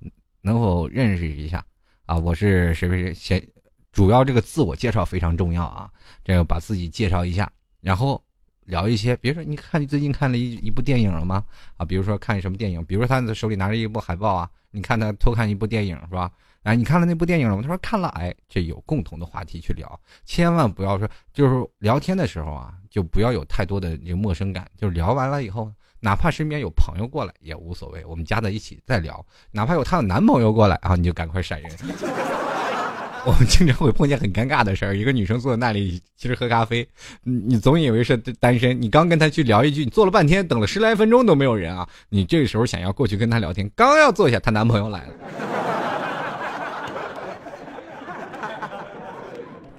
[0.45, 1.64] 能否认识一下
[2.07, 2.17] 啊？
[2.17, 3.49] 我是谁谁谁，先
[3.93, 5.91] 主要这个自我介绍非常重要啊。
[6.25, 8.23] 这个把自己介绍一下，然后
[8.65, 11.45] 聊一些，比如说你看你最近看了一一部电影了吗？
[11.77, 12.85] 啊，比如说看什么电影？
[12.85, 16.31] 比如说他手里拿着一部海报啊，你看他偷看一部电影是吧？
[16.62, 17.62] 哎，你看了那部电影了吗？
[17.62, 25.73] 他说看了，哎，这有共同的话题去聊，千万不要说就是聊天的时候啊，就不要有太多的这个陌生感，就是聊完了以后。
[26.05, 29.25] 哪怕身边有朋友过来也无所谓，我们加在一起再聊。
[29.53, 31.71] 哪怕有她的男朋友过来啊，你就赶快闪人。
[33.25, 36.85] 我们经常会碰见很尴尬的事儿，一个女生坐在那里，其实喝咖啡，
[37.23, 45.15] 你总以为是单身，你刚跟她去聊一句，你坐了半天，等了十来分钟都没有人啊，你这个时候想要过去跟她聊天，刚要坐下，她男朋友来了。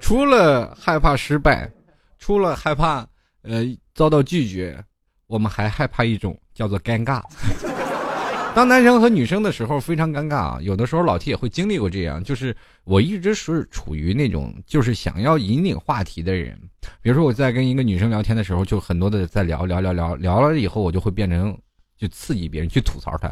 [0.00, 1.70] 除了害怕失败，
[2.18, 3.06] 除了害怕
[3.42, 3.62] 呃
[3.94, 4.82] 遭到拒绝。
[5.26, 7.20] 我们还害怕一种叫做尴尬。
[8.54, 16.56] 当男生和女生的时候非常尴尬啊，有的时候老 T 也会经历过这样，就是我一直是处于那种就是想要引领话题的人。
[17.02, 21.56] 比如说我在跟一个女生聊天的时候，就很多的在聊聊聊聊聊了以后，我就会变成
[21.98, 23.28] 就刺激别人去吐槽她，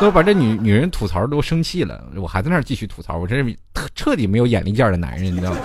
[0.00, 3.56] 都把这女女人吐槽都生气了，我还在那儿继续吐槽，我真是
[3.94, 5.58] 彻底没有眼力见的男人，你知道吗？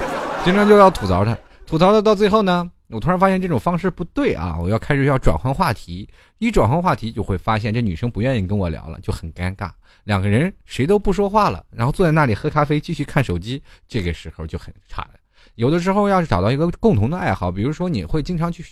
[0.43, 2.69] 经常就要吐槽她，吐槽的到最后呢。
[2.93, 4.57] 我突然发现这种方式不对啊！
[4.59, 9.71] 我要开始要转换话题，一转换话题就会发现这女生不愿意跟我聊了，就很尴尬。
[10.03, 15.15] 两个人谁都不说话了，然后坐在那里喝咖啡，继续看手机，这个时候就很差了。
[15.55, 18.63] 有的时候要是找到一个共同的爱好，比如说你会经常去，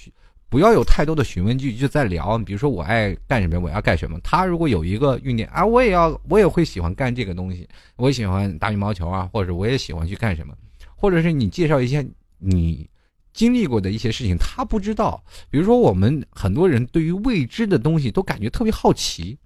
[0.50, 2.38] 不要有太多的询问句，就在聊。
[2.38, 4.20] 比如说我爱干什么，我要干什么。
[4.24, 10.54] 他如果有一个运点啊，我也要，我也会喜欢干这个东西，我喜欢打羽毛球啊，或者我也喜欢去干什么，
[10.96, 12.04] 或者是你介绍一下
[12.38, 12.88] 你。
[13.34, 15.24] 经历过的一些事情，他不知道。
[15.50, 19.38] 比如说，我们很多人对于未知的东西都感觉特别好奇。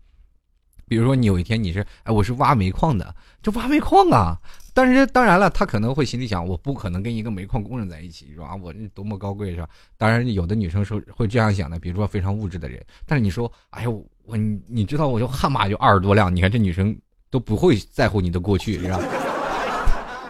[0.87, 4.37] 比如说，你有一天你是，哎，我是挖煤矿的，就挖煤矿啊。
[4.71, 8.55] 但是当然了，他可能会心里想，我不可能跟一个煤矿工人在一起，是吧？
[8.55, 9.69] 我这多么高贵，是吧？
[9.97, 12.79] 当然，有的女生是会这样想的，比如说非常物质的人。
[13.07, 16.95] 但是你说，哎呦，我你你知道，我就悍马就二十多辆，你看这女生
[17.31, 18.99] 都不会在乎你的过去，是吧？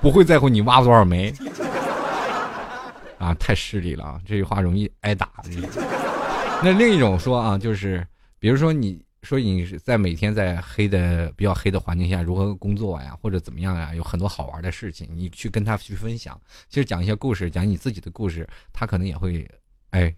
[0.01, 1.33] 不会在乎你挖多少煤。
[3.17, 4.21] 啊，太势利了啊！
[4.25, 5.31] 这句话容易挨打。
[6.63, 8.05] 那另一种说啊，就是
[8.39, 16.39] 比如说你说你在每天在黑的比较黑的环境下如何工作呀，或者怎么样呀，有很多好玩的事情，你去跟他去分享。
[16.69, 19.49] 其实讲一些故事，讲你自己的故事，他可能也会
[19.91, 20.13] 哎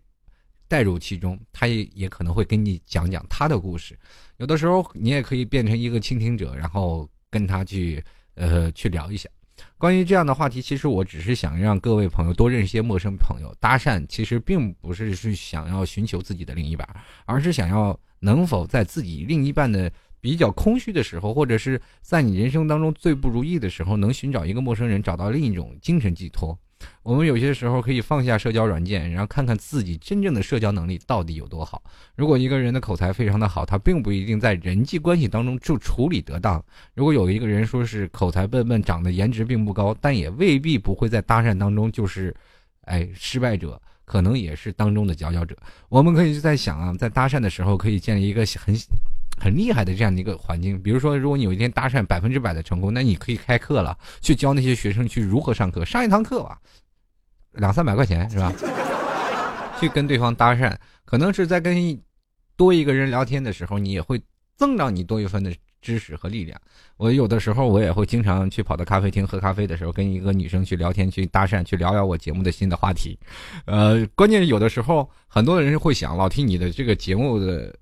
[0.68, 3.98] 带入其中，他也也可能会跟你讲讲他的故事。
[4.38, 8.04] 有的时候你也可以变成一个倾听者，然后跟他去
[8.36, 9.30] 呃去聊一下。
[9.78, 13.54] 关于这样的话题，其实我只是想让各位朋友多认识些陌生朋友。
[13.60, 16.88] 搭讪其实并不是是想要寻求自己的另一半，
[17.26, 26.58] 而是想要能否在自己另一半的比较空虚的时候，或者是在你人生当中最不如意的时候，能寻找一个陌生人，找到另一种精神寄托。
[27.04, 31.82] 我们有些时候可以放下社交软件，然后看看自己真正的社交能力到底有多好。
[32.16, 36.64] 如果一个人的口才非常的好，他并不一定在人际关系当中就处理得当。
[36.94, 42.36] 如果有一个人说是口才笨笨，长得颜值并不高，但也未必不会在搭讪当中就是，
[42.82, 45.56] 哎，失败者，可能也是当中的佼佼者。
[45.90, 48.76] 我们可以在想啊，在搭讪的时候可以建立一个很。
[49.40, 55.86] 很厉害的这样的一个环境，比如说，如果你有一天搭讪百分之百的成功，那你可以开课了，去教那些学生去如何上课。
[55.86, 56.60] 上一堂课吧，
[57.54, 58.52] 两三百块钱是吧？
[59.80, 61.98] 去跟对方搭讪，可能是在跟
[62.56, 64.20] 多一个人聊天的时候，你也会
[64.56, 66.60] 增长你多一份的知识和力量。
[66.98, 73.18] 我有的时候我也会经常去跑到咖啡厅喝咖啡的时候，跟一个女生去聊天，去搭讪，去聊聊我节目的新的话题。
[73.66, 77.74] 呃，关键是有的时候很多人会想，老听你的这个节目的。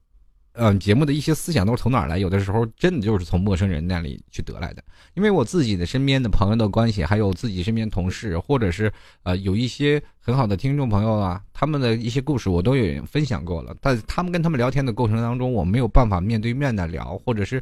[0.58, 2.18] 嗯，节目的一些思想都是从哪儿来？
[2.18, 4.84] 有的时候真的就是从陌生人那里去得来的。
[5.14, 8.92] 因为我自己的身边的朋友的关系，还有自己身边同事，或者是
[9.24, 13.76] 呃有一些很好的听众朋友啊，他们的一些故事我都有分享过了。
[13.82, 17.62] 但他们跟他们聊天的过程当中，我没有办法面对面的聊，或者是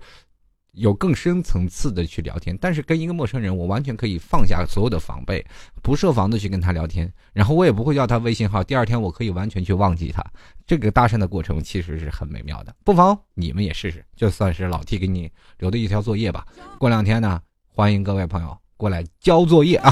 [0.74, 2.58] 有更深层次的去聊天。
[2.62, 5.46] 但是跟一个陌生人，我完全可以放下所有的防备，
[5.82, 8.64] 不设防的去跟他聊天，然后我也不会要他微信号。
[8.64, 10.24] 第二天我可以完全去忘记他。
[10.66, 16.46] 这个搭讪的过程其实是很美妙的，不妨你们也试试，就算是老 T 给你留的一条作业吧。
[16.78, 19.92] 过两天呢，欢迎各位朋友过来交作业啊。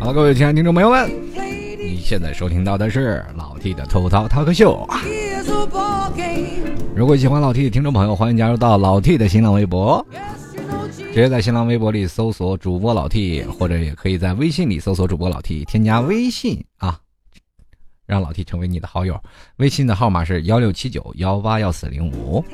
[0.00, 1.29] 好，各位亲爱的听众朋友们，你
[2.10, 4.84] 现在收听到的是老 T 的吐槽 talk 秀。
[6.92, 10.04] 如果喜欢老 T 的听众朋友，欢迎加入到老 T 的新浪微博，
[10.96, 16.98] 直接在新浪微博里搜索主播老 T，或者也可以在微信里搜索主播老 T，添加微信啊，
[18.06, 19.16] 让老 T 成为你的好友。
[19.58, 22.44] 微信的号码是幺六七九幺八幺四零五。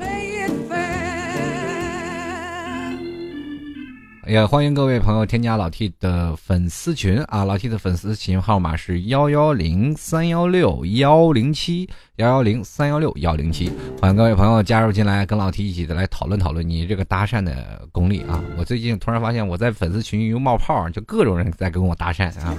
[4.27, 7.45] 也欢迎各位朋友添加老 T 的粉丝群啊！
[7.45, 11.87] 老 T 的粉丝群号码是幺幺零三幺六幺零七
[12.17, 18.43] 幺幺零三幺六幺零七，欢迎各位朋友加入进来，跟老 T 一起的来讨论讨论你这个搭讪的功力啊！
[18.57, 22.53] 我最近突然发现我在粉丝群又冒泡，就各种人在跟我搭讪啊，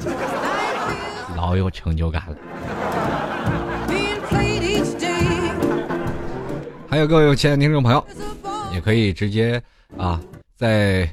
[1.36, 2.36] 老有成就感了。
[6.88, 8.02] 还有各位亲爱的听众朋友，
[8.72, 9.62] 也可以直接
[9.98, 10.18] 啊
[10.56, 11.06] 在。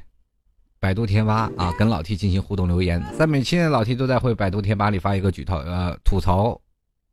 [0.86, 6.62] 百度贴吧啊，跟老 T 进行互动留言，在每期的老 T 都在会百度贴吧里发一个举头呃吐槽，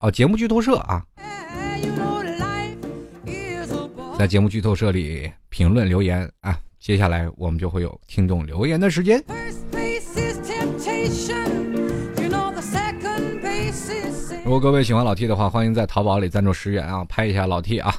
[0.00, 1.02] 哦节目剧透社啊，
[4.18, 9.24] 在节目剧透社里评论留言啊，接下来我们就会有听众留言的时间。
[14.52, 17.94] 如果各位喜欢老 T 的话，欢迎在淘宝里赞助十元啊，拍一下老 T 啊。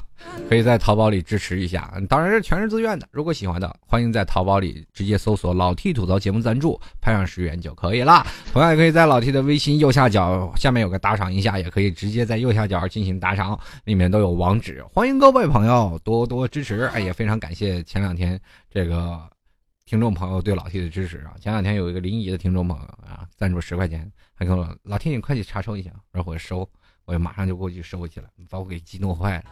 [0.48, 3.08] 可以在淘宝里支持一下，当然是全是自愿的。
[3.10, 8.24] 如果喜欢的，欢迎在淘宝里直接搜索“老 T 吐槽节目赞助”，拍上十元就可以了。
[8.52, 14.80] 同样也可以在老 T 的微信右下角下面有个打赏一下，也可以直接在右下角进行打赏，里面都有网址。
[14.92, 18.40] 欢迎各位朋友多多支持，哎，也非常感谢前两天
[18.70, 19.20] 这个
[19.86, 21.34] 听众朋友对老 T 的支持啊。
[21.40, 26.68] 前两天有一个临沂的听众朋友啊，赞助十块钱，还跟我老天你快去查收一下，然后我收，
[27.04, 29.44] 我就马上就过去收去了，把我给激怒坏了。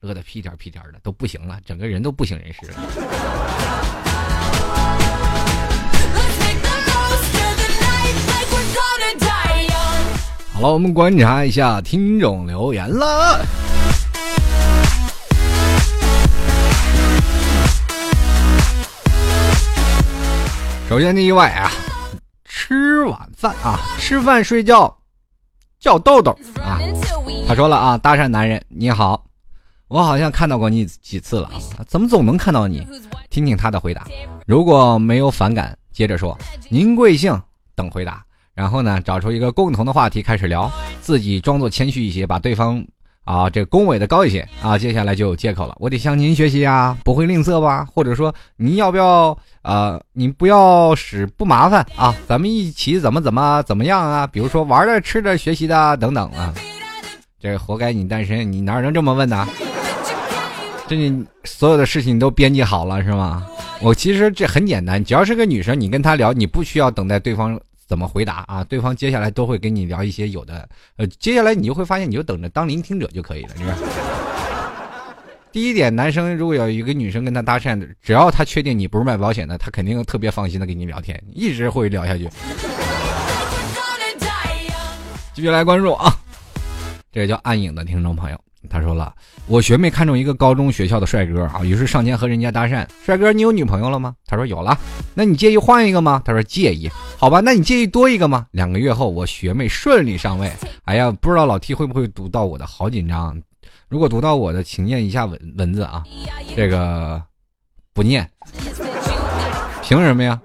[0.00, 2.78] 乐得屁颠屁颠的，都不行了，整个人都不省人事了。
[10.52, 13.44] 好了，我们观察一下听众留言了。
[20.88, 21.70] 首先第一位啊，
[22.60, 24.92] 吃晚饭啊，吃饭睡觉
[25.78, 26.80] 叫豆豆啊。
[27.46, 29.24] 他说了啊，搭讪男人你好。
[29.86, 31.48] 我好像看到过你几次了，
[31.86, 32.84] 怎么总能看到你？
[33.30, 34.08] 听听他的回答，
[34.44, 36.36] 如果没有反感，接着说
[36.68, 37.40] 您贵姓
[37.76, 40.68] 等回答，然后呢找出一个共同的话题开始聊，
[41.00, 42.84] 自己装作谦虚一些，把对方
[43.28, 47.86] 啊这恭维的高一些啊，接下来就有借口了，我得向您学习啊，不会吝啬吧？
[47.92, 50.00] 或者说您要不要啊？
[50.14, 52.14] 您不要使不麻烦啊？
[52.26, 54.26] 咱们一起怎么怎么怎么样啊？
[54.26, 56.54] 比如说玩的、吃的、学习的等等啊，
[57.38, 59.46] 这活该你单身，你哪能这么问呢？
[60.86, 63.46] 这你所有的事情都编辑好了是吗？
[63.82, 73.74] 我其实这很简单，只要是个女生，你跟她聊，你不需要等待对方怎么回答啊，对方接下来都会跟你聊一些有的，呃，接下来你就会发现，你就等着当聆听者就可以了，是吧？
[75.50, 82.28] 第一点，男生如果有一个女生跟他搭讪，只要他确定你不是卖保险的，他肯定特别放心的跟你聊天，一直会聊下去。
[85.32, 86.12] 继续来关注啊，
[87.10, 88.38] 这个叫暗影的听众朋友。
[88.70, 89.12] 他说了，
[89.46, 92.86] 我学妹看中一个高中学校的帅哥啊，于是上前和人家搭讪。
[93.04, 94.14] 帅哥，你有女朋友了吗？
[94.26, 94.78] 他说有了。
[95.14, 96.22] 那你介意换一个吗？
[96.24, 96.90] 他说介意。
[97.16, 98.46] 好吧，那你介意多一个吗？
[98.50, 100.50] 两个月后，我学妹顺利上位。
[100.84, 103.40] 哎呀，不知道老 T 会不会读到我的，好紧张。
[103.88, 106.04] 如果读到我的，请念一下文文字啊。
[106.54, 107.22] 这个
[107.94, 108.28] 不念，
[109.82, 110.40] 凭什么呀？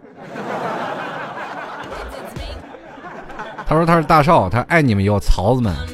[3.66, 5.86] 他说他是大少，他爱你们哟，曹子们啊。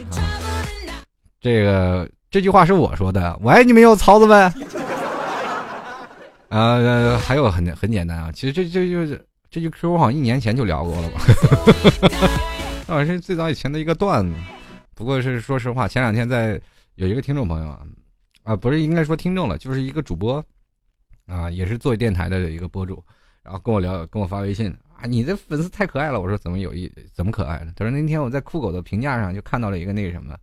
[1.40, 4.54] 这个这句话是我说的，我爱你们哟，曹子们。
[6.50, 11.20] 呃，还有很很简单啊，其实这这就是这句 Q 我好像一年前就聊过了吧？
[12.88, 14.36] 好 像是最早以前的一个段子，
[14.94, 16.60] 不过是说实话，前两天在
[16.96, 17.80] 有一个听众朋友啊，
[18.44, 20.44] 啊不是应该说听众了，就是一个主播
[21.26, 23.04] 啊，也是做电台的一个博主，
[23.42, 26.22] 然后跟我聊，跟我发微信啊，你的粉丝太可爱了。
[26.22, 27.72] 我说怎么有意怎么可爱了？
[27.76, 30.36] 他说那天我在酷狗的评价上就看到了一个那个什么，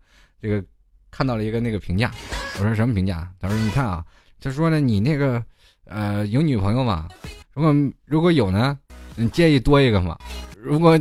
[0.43, 0.65] 这个。
[1.11, 2.11] 看到了一个那个评价，
[2.59, 3.29] 我说什么评价？
[3.41, 4.05] 他说你看啊，
[4.41, 5.43] 他说呢你那个
[5.85, 7.09] 呃有女朋友吗？
[7.53, 8.79] 如果如果有呢，
[9.15, 10.19] 你介意多一个吗？
[10.57, 10.97] 如果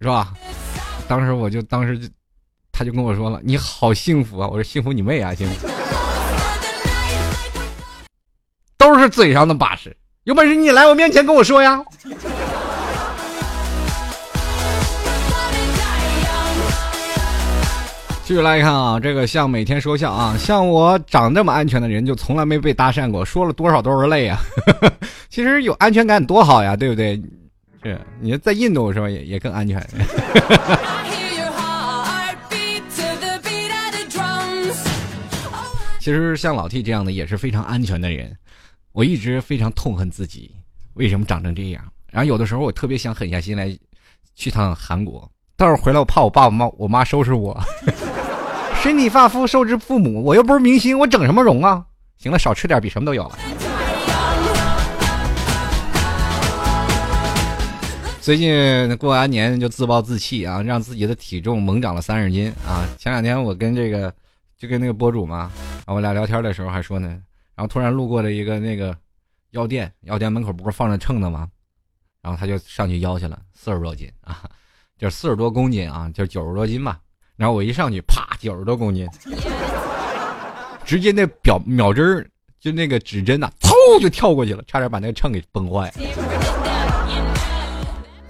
[0.00, 0.34] 是吧？
[1.08, 2.08] 当时我就当时就，
[2.70, 5.68] 他就跟我说了：“你好幸福啊！”我说：“幸福你妹啊，幸福！
[8.78, 11.84] 都是嘴上的把式，有本事你来我面前跟我说呀！”
[18.24, 24.38] 继续来看啊，这个像每天说笑啊，像我长这么安全的人，就从来没被搭讪过，说了多少都是泪啊。
[25.28, 27.20] 其实有安全感多好呀，对不对？
[27.82, 29.10] 是，你在印度是吧？
[29.10, 29.84] 也也更安全。
[35.98, 38.34] 其实像老 T 这样的也是非常安全的人，
[38.92, 40.50] 我一直非常痛恨自己
[40.94, 41.84] 为什么长成这样。
[42.10, 43.76] 然后有的时候我特别想狠下心来
[44.34, 47.60] 去趟韩国，到时候回来我怕我爸我妈我妈收拾我。
[48.82, 51.86] 身体发肤受之父母，我又不是明星，我整什么容啊？
[52.16, 53.38] 行了，少吃点，比什么都有了。
[58.20, 62.82] 最近过完年就自暴自弃啊，让自己的体重猛长了三十斤啊！
[62.98, 64.12] 前两天我跟这个
[64.58, 65.52] 就跟那个博主嘛，
[65.86, 67.06] 我俩聊天的时候还说呢，
[67.54, 68.96] 然后突然路过了一个那个
[69.52, 71.48] 药店，药店门口不是放着秤的吗？
[72.20, 74.42] 然后他就上去腰去了，四十多斤啊，
[74.98, 76.98] 就四十多公斤啊，就九十多斤吧。
[77.36, 79.06] 然后我一上去，啪，九十多公斤，
[80.84, 82.26] 直接那表秒针儿
[82.60, 85.92] 就那个指针呐， 嗖就跳过去了，差点把那个秤给崩坏。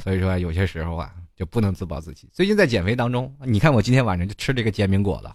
[0.03, 2.29] 所以说有些时候啊，就不能自暴自弃。
[2.33, 5.29] 最近在减肥当中，你看我今天晚上就吃这个煎饼果子。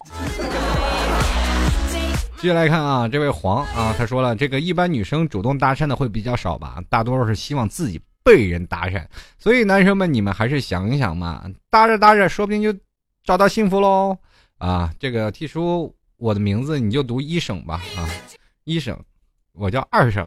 [2.39, 9.03] 继续来看啊，这位黄啊，他说了，这个一般女生主动搭讪的会比较少吧，大多数是希望自己被人搭讪。
[9.39, 12.71] 所以男生们，你们还是想一想嘛，搭着搭着，说不定就
[13.27, 14.17] 找到幸福喽。
[14.57, 17.83] 啊，这个提出我的名字，你就读一省吧。
[17.97, 18.07] 啊，
[18.63, 18.97] 一省，
[19.51, 20.25] 我叫二省。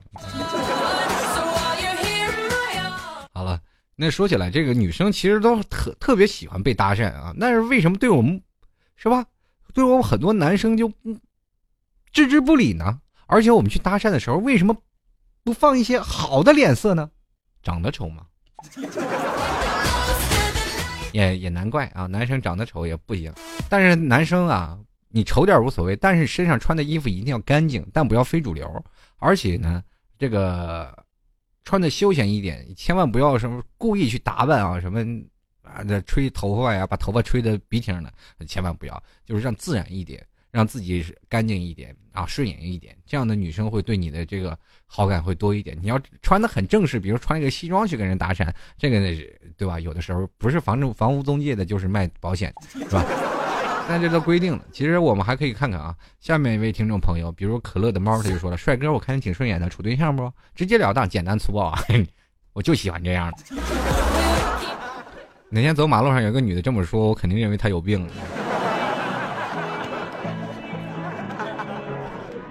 [3.32, 3.58] 好了。
[3.96, 8.42] 那说起来，这个女生其实都特特别喜欢被搭讪啊，但是为什么对我们，
[8.96, 9.24] 是吧？
[9.74, 10.90] 对我们很多男生就
[12.12, 13.00] 置之不理呢？
[13.26, 14.76] 而且我们去搭讪的时候，为什么
[15.42, 17.10] 不放一些好的脸色呢？
[17.62, 18.26] 长得丑吗？
[21.12, 23.32] 也也难怪啊，男生长得丑也不行。
[23.68, 28.84] 但是男生啊，你丑点无所谓，但是身上穿的衣服一定要干净，但不要非主流。
[29.18, 29.82] 而且呢，
[30.18, 31.04] 这个。
[31.62, 35.04] 穿的休闲一点，千万不要什么故意去打扮啊，什么
[35.62, 38.12] 啊，这吹头发呀，把头发吹的鼻挺的，
[38.46, 45.78] 千万不要，就是让自然一点，让自己干净一点啊，顺眼一点，这样的女生会对你的这个好感会多一点。
[45.80, 48.98] 你要穿的很正式，比如穿一个西装去跟人搭讪，这个
[49.56, 49.78] 对吧？
[49.78, 53.04] 有的时候不是房中房屋中介的，就是卖保险，是吧？
[53.88, 55.94] 但这都规定了，其实我们还可以看看啊。
[56.20, 60.30] 下面一位听众朋友，比如可乐的猫，他就说了：“帅哥，我看你挺顺眼的，处对象不？
[60.54, 61.82] 直截了当，简单粗暴啊！
[62.52, 63.38] 我就喜欢这样的。
[65.50, 68.06] 哪天走马路上有个女的这么说，我肯定认为她有病。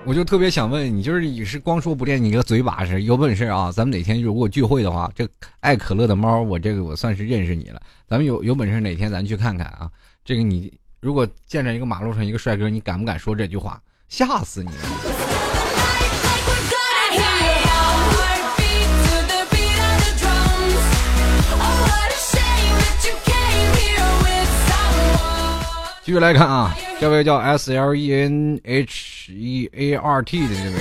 [0.06, 3.72] 我就特别想问你，就是你是光说不练，你个嘴把式，有本事啊！
[3.72, 5.28] 咱们哪天如果聚会的话，这
[5.60, 7.80] 爱可乐的猫，我这个我算是认识你了。
[8.08, 9.89] 咱们有 有本事哪天咱去看看啊？
[10.26, 10.72] 这个你。”
[11.02, 13.82] 如果见着一个马路上一个帅哥，你敢不敢说这句话？
[14.10, 14.72] 吓死你！
[26.04, 30.77] 继续来看啊，这位叫 S L E N H E A R T 的这位。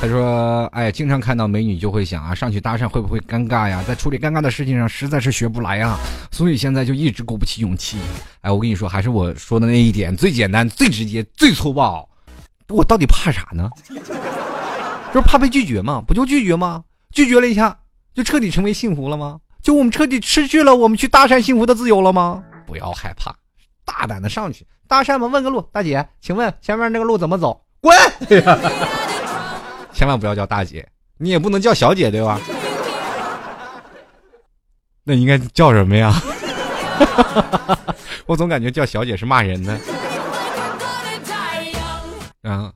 [0.00, 3.82] 他说：“哎，经常看到美女就会想啊，上去搭讪会不会尴尬呀？
[3.86, 5.98] 在处理尴尬的事情上实在是学不来啊，
[6.30, 7.98] 所以现在就一直鼓不起勇气。
[8.42, 12.08] 哎，我跟你说，还是我说的那一点最简单、最直接、最粗暴。
[12.68, 13.68] 我到底怕啥呢？
[15.12, 16.00] 就是怕被拒绝吗？
[16.06, 16.84] 不就拒绝吗？
[17.10, 17.76] 拒绝了一下，
[18.14, 19.40] 就彻底成为幸福了吗？
[19.62, 22.40] 就我们彻底失去了我们去搭讪幸福的自由了吗？
[22.66, 23.34] 不要害怕，
[23.84, 27.60] 大胆的上去搭讪吧，问个路，大姐，请问前面那个路怎么走？
[27.80, 27.96] 滚！”
[29.92, 32.40] 千万不要叫大姐，你也不能叫小姐，对吧？
[35.04, 36.12] 那应该叫什么呀？
[38.26, 39.80] 我总感觉叫小姐是骂人的。
[42.42, 42.72] 啊，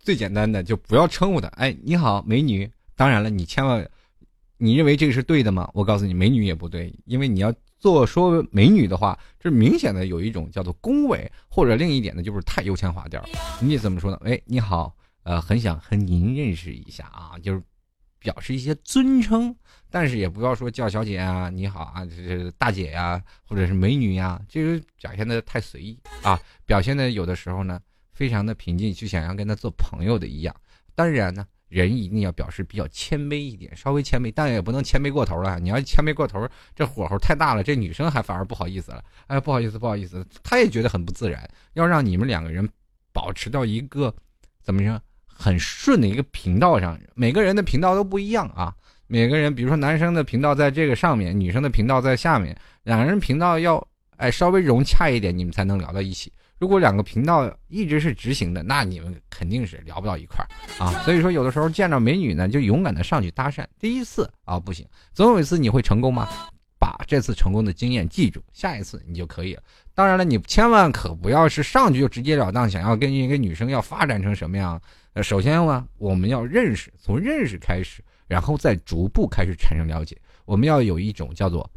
[0.00, 1.48] 最简单的就不要称呼她。
[1.56, 2.70] 哎，你好，美女。
[2.96, 3.86] 当然了，你千万，
[4.56, 5.68] 你认为这个是对的吗？
[5.72, 13.24] 我告诉你，美女也不对，因为你要做说美女的话，这明显的有一种叫做恭维，或者另一点呢，就是太油腔滑调。
[13.60, 14.20] 你怎么说呢？
[14.24, 14.94] 哎，你好。
[15.24, 17.62] 呃，很想和您认识一下啊，就是
[18.18, 19.54] 表示一些尊称，
[19.90, 27.78] 但是也不要说叫小姐啊，你好啊，这是大姐呀，或者是美女呀，这个表现的太随意啊，表现的有的时候呢，
[28.14, 30.56] 非常的平静，就想要跟他做朋友的一样。
[30.94, 35.58] 当然呢，人一定要表示比较谦卑一点，稍微谦卑，但也不能谦卑过头了。
[35.60, 39.04] 你要谦卑过头，这火候太大了，这女生还反而不好意思了。
[39.26, 41.48] 哎，不好意思，不好意思，她也觉得很不自然。
[41.74, 42.68] 要让你们两个人
[43.12, 44.14] 保持到一个
[44.62, 48.74] 怎么说很顺的一个频道上，每个人的频道都不一样啊。
[49.06, 56.32] 每个人，比如说男生的频道在这个上面，女生的频道在下面，两个人频道要哎稍微融洽一点，你们才能聊到一起。
[56.58, 60.48] 如果两个频道一直是直行的，那你们肯定是聊不到一块儿
[60.84, 60.90] 啊。
[61.04, 63.64] 所以说，有的时候见着美女呢，就勇敢的上去搭讪。
[63.78, 66.28] 第一次啊不行，总有一次你会成功吗？
[66.80, 69.62] 把这次成功的经验记住，下一次你就可以了。
[69.94, 74.80] 当然了，你千万可不要是上去就直截了当，想要跟一个女生要发展成什么样？
[75.12, 80.16] 呃，首先呢，我们要认识，从认识开始，然后再逐步开始产生了解。
[80.44, 81.68] 我们要有一种叫做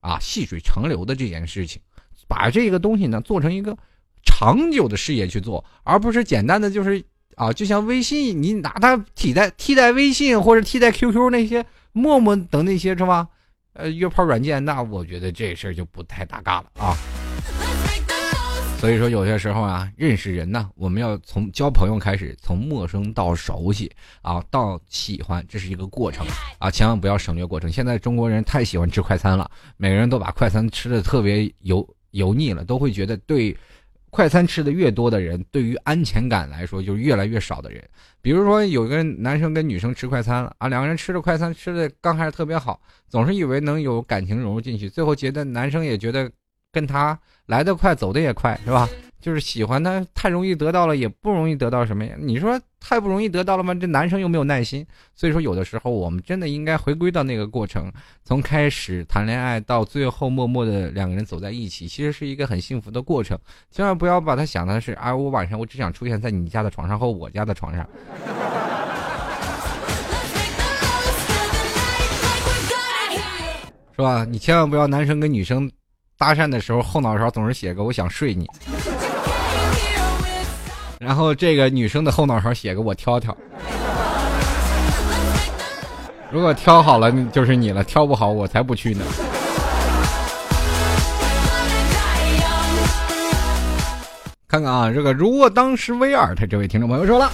[0.00, 1.80] 啊细水长流的这件事情，
[2.26, 3.76] 把这个东西呢做成一个。
[4.24, 7.02] 长久的事业去做，而不是简单的就是
[7.36, 13.28] 啊，就像微信，你拿它替代替代微信或者替代 QQ 那些陌陌等那些是吧？
[13.74, 16.96] 呃，约炮软件，那我觉得这事儿就不太搭嘎了啊。
[18.80, 23.90] 所以说，有些时候啊，认识人呢，我们要从交朋友开始，从陌生到熟悉
[24.22, 26.26] 啊，到喜欢，这是一个过程
[26.58, 27.70] 啊，千万不要省略过程。
[27.70, 33.56] 现在中国人太喜欢吃快餐了，每个人都把快餐吃的特别油油腻了，都会觉得对。
[34.10, 37.82] 快餐吃的越多的人，对于安全感来说就越来越少的人。
[38.20, 46.30] 比如说，有个男生跟女生吃快餐了啊，两个人吃着快餐吃的刚开始特别好，总是以为能有感情融入进去，最后觉得男生也觉得
[46.72, 48.88] 跟他来得快，走的也快，是吧？
[49.20, 52.14] 就是喜欢他太容易得到了，也不容易得到什么呀？
[52.18, 53.74] 你说太不容易得到了吗？
[53.74, 57.92] 这男生又没有耐心，所以说有的时候我们真的应该回归到那个过程，
[58.24, 63.36] 从开始谈恋爱到最后默默的两个人走在一起，其实是一个很幸福的过程。
[63.70, 67.84] 千万不要把他想的是啊，我晚上我只想出现在你家的床上和我家的床上，
[73.96, 74.24] 是吧？
[74.24, 75.68] 你千万不要男生跟女生
[76.16, 78.46] 搭讪的时候后脑勺总是写个我想睡你。
[81.00, 83.36] 然后这个女生的后脑勺写个我挑挑，
[86.30, 89.04] 如果挑好了就是你了，挑不好我才不去呢。
[94.48, 97.30] 看看啊，这个如果当时 V 二，他这位听众朋友说了，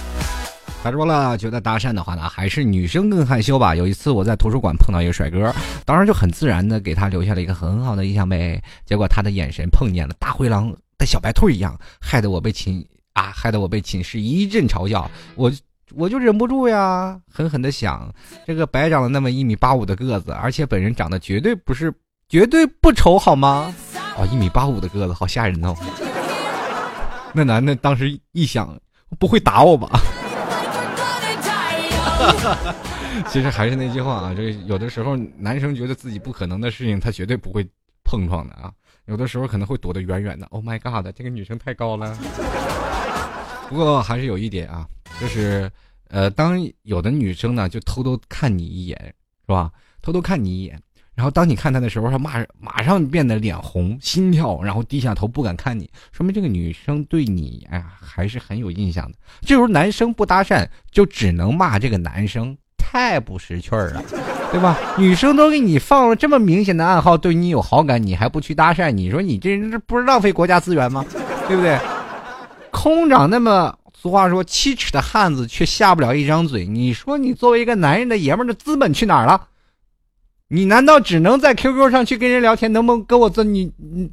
[0.83, 3.73] 他说了，觉得搭讪的话呢，还是女生更害羞吧。
[3.73, 5.51] 有一次我在图书馆碰到一个帅哥，
[5.85, 8.61] 当时就很自然的给他留下了一个很好的印象呗。
[8.85, 12.85] 结果他的眼神碰见了大灰狼的小白兔一样，害得我被亲。
[13.15, 13.31] 啊！
[13.35, 15.51] 害得我被寝室一阵嘲笑，我
[15.93, 18.13] 我就忍不住呀，狠狠的想，
[18.45, 21.93] 这个白长了那么一米八五的个子，而且本人长得绝对不是，
[22.27, 23.73] 绝对不丑，好吗？
[24.17, 25.75] 哦，一米八五的个子，好吓人哦！
[27.33, 28.77] 那男的当时一想，
[29.19, 29.89] 不会打我吧？
[33.29, 37.65] 其实还是那句话啊，这有的时候男生觉得自己不可能的事情，他绝对不会
[38.03, 38.71] 碰撞的啊，
[39.05, 40.45] 有的时候可能会躲得远远的。
[40.47, 42.17] Oh my god，这个女生太高了。
[43.69, 44.87] 不过还是有一点啊，
[45.19, 45.69] 就是，
[46.09, 48.97] 呃，当有的女生呢就偷偷看你一眼，
[49.47, 49.71] 是吧？
[50.01, 50.79] 偷偷看你一眼，
[51.15, 59.17] 然后当你看她的时候，她马马上变得脸红、心跳，然后低下头不敢看你，说明这个女生对你哎呀还是很有印象的。
[59.41, 64.03] 这时候男生不搭讪，就只能骂这个男生太不识趣儿了，
[64.51, 64.77] 对吧？
[64.97, 71.03] 女生都给你放了这么明显的暗号，对你有好感，你还不去搭讪，你说你这人这不是浪费国家资源吗？
[71.47, 71.79] 对不对？
[72.75, 79.47] 空长那么俗话说七尺的汉子却下不了一张嘴，你说你作为一个男人的爷们的资本去哪儿了？
[80.49, 82.71] 你难道只能在 QQ 上去跟人聊天？
[82.73, 84.11] 能不能跟我做你你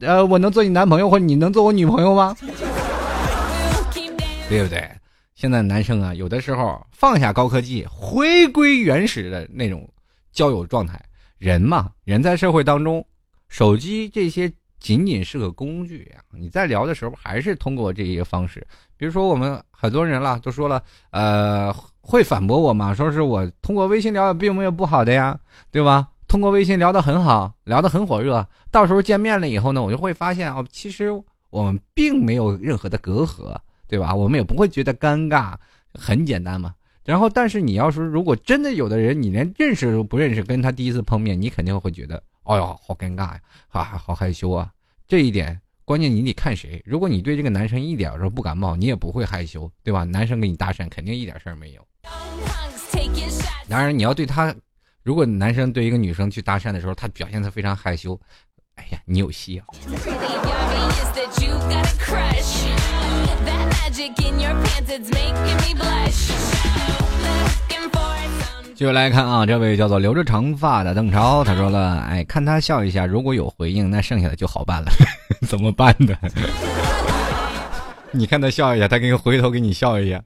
[0.00, 2.34] 呃，我能做你男朋友，或者你能做我女朋友吗？
[4.48, 4.90] 对不对？
[5.34, 9.86] 现在男生啊，有的时候放下高科技，回归原始的那种
[10.32, 10.98] 交友状态。
[11.38, 13.06] 人嘛，人在社会当中，
[13.48, 14.50] 手机这些。
[14.84, 16.20] 仅仅是个工具呀！
[16.30, 18.64] 你在聊的时候还是通过这些方式，
[18.98, 22.92] 比如说我们很多人了都说了，呃，会反驳我吗？
[22.92, 26.06] 说是我通过微信聊并没有不好的呀，对吧？
[26.28, 31.10] 通过微信聊得很好，聊得很火热，到时候见面了以后呢，我就会发现哦，其实
[31.48, 33.56] 我们并没有任何的隔阂，
[33.88, 34.14] 对吧？
[34.14, 35.54] 我们也不会觉得尴尬，
[35.94, 36.74] 很简单嘛。
[37.06, 43.40] 然后，但是你要说如果真的有的人你连认识都不认识，跟他第一次碰面，你肯定会觉得，哎呦，好尴尬呀，
[43.70, 44.70] 啊，好害羞啊。
[45.06, 46.82] 这一点关键，你得看谁。
[46.84, 50.04] 如果你对这个男生一点都不感冒，你也不会害羞，对吧？
[50.04, 51.86] 男生跟你搭讪，肯定一点事儿没有。
[53.68, 54.54] 当然，你要对他，
[55.02, 58.18] 如果男生对一个女生去搭讪的时候，他表现的非常害羞，
[58.76, 59.66] 哎呀，你有戏啊！
[68.74, 74.90] 继续来看啊，这位叫做留着长发的邓超，他说了：“哎，看他笑一下，如果有回应，那剩下的就好办了。
[75.46, 76.12] 怎么办呢？
[78.10, 80.20] 你看他笑一下，他给你回头给你笑一下，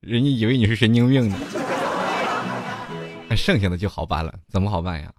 [0.00, 1.36] 人家以为你是神经病呢。
[3.28, 5.12] 那剩下的就好办了，怎么好办呀？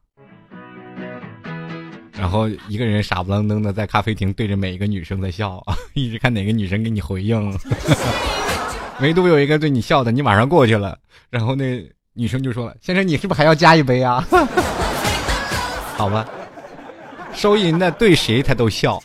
[2.14, 7.56] 然后一个人傻不愣登的在咖啡厅对着每一个女生在笑， 一直看哪个女生给你回应。
[9.00, 10.98] 唯独有一个对你笑的，你马上过去了，
[11.30, 11.88] 然后那。”
[12.18, 14.26] 女生就说了：“先生，你是不是还要加一杯啊？”
[15.96, 16.28] 好吧，
[17.32, 19.00] 收银的对谁他都笑。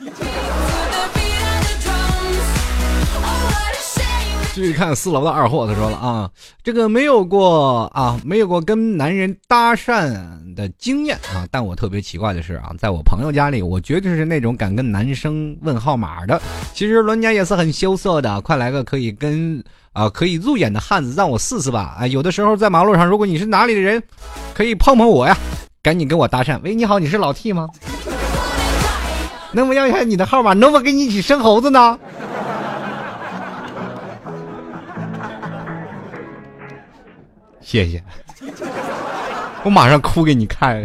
[4.55, 6.31] 继续看四楼的二货，他说了啊，
[6.63, 10.15] 这个没有过啊，没有过跟男人搭讪
[10.55, 16.41] 的经验啊，但我特别奇怪的是啊，在我朋友家里，我绝对是那种敢跟男生问号码的。
[16.75, 19.63] 其实人家也是很羞涩的，快来个可以跟
[19.93, 21.97] 啊可以入眼的汉子，让我试试吧。
[22.01, 24.03] 啊，有的时候在马路上，如果你是哪里的人，
[24.55, 25.37] 可以碰碰我呀，
[25.83, 26.59] 赶紧跟我搭讪。
[26.63, 27.69] 喂，你好，你是老 T 吗？
[29.53, 30.55] 能不能要一下你的号码？
[30.55, 31.99] 能不能跟你一起生猴子呢？
[37.61, 38.03] 谢谢，
[39.63, 40.83] 我马上哭给你看。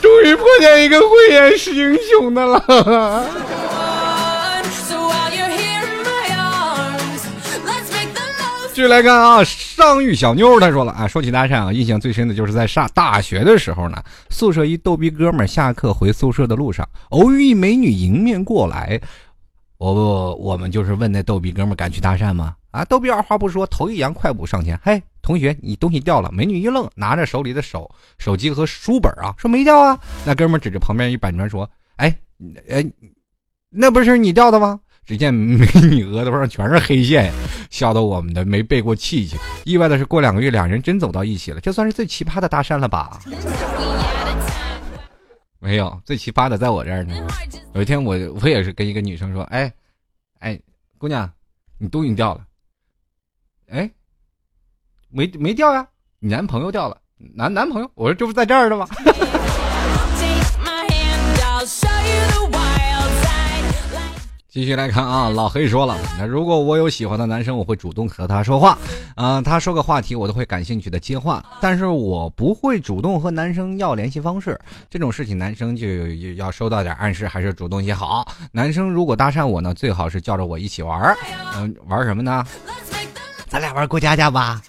[0.00, 3.24] 终于碰见一个慧眼识英雄的了。
[8.74, 19.00] 继续来看啊，上玉小妞她说了啊，说起搭讪啊，印象最深的就是在上大学的时候呢，宿舍一逗逼哥们儿下课回宿舍的路上，偶遇一美女迎面过来，
[19.78, 22.56] 我我们就是问那逗逼哥们儿敢去搭讪吗？
[22.72, 22.84] 啊！
[22.86, 24.76] 逗逼二话不说，头一扬，快步上前。
[24.82, 26.28] 嘿，同学，你东西掉了。
[26.32, 29.96] 美女一愣，拿着手里的手手机和书本啊，说没掉啊。
[30.26, 32.12] 那哥们指着旁边一板砖说：“哎，
[32.68, 32.84] 哎，
[33.70, 37.32] 那不是你掉的吗？”只见美女额头上全是黑线，
[37.70, 39.36] 笑得我们的没背过气去。
[39.64, 41.60] 意外的是，过两个月，两人真走到一起了。
[41.60, 43.20] 这算是最奇葩的搭讪了吧？
[45.58, 47.14] 没有，最奇葩的在我这儿呢。
[47.74, 49.72] 有一天，我我也是跟一个女生说：“哎，
[50.38, 50.58] 哎，
[50.98, 51.30] 姑娘，
[51.78, 52.46] 你东西掉了。”
[53.68, 53.90] 哎，
[55.10, 55.86] 没没掉呀？
[56.18, 56.96] 你男朋友掉了，
[57.34, 57.90] 男男朋友？
[57.94, 58.86] 我说这不在这儿的吗？
[64.54, 68.78] 继续来看啊，老黑说了，那如果我有喜欢的男生，我会主动和他说话，
[69.16, 74.56] 啊，他说个话题，我都会感兴趣的接话，但是我不会主动和男生要联系方式，
[74.88, 75.88] 这种事情男生就
[76.36, 78.24] 要收到点暗示，还是主动些好。
[78.52, 81.16] 男生如果搭讪我呢，最好是叫着我一起玩儿，
[81.56, 82.46] 嗯，玩什么呢？
[83.48, 84.62] 咱俩玩过家家吧，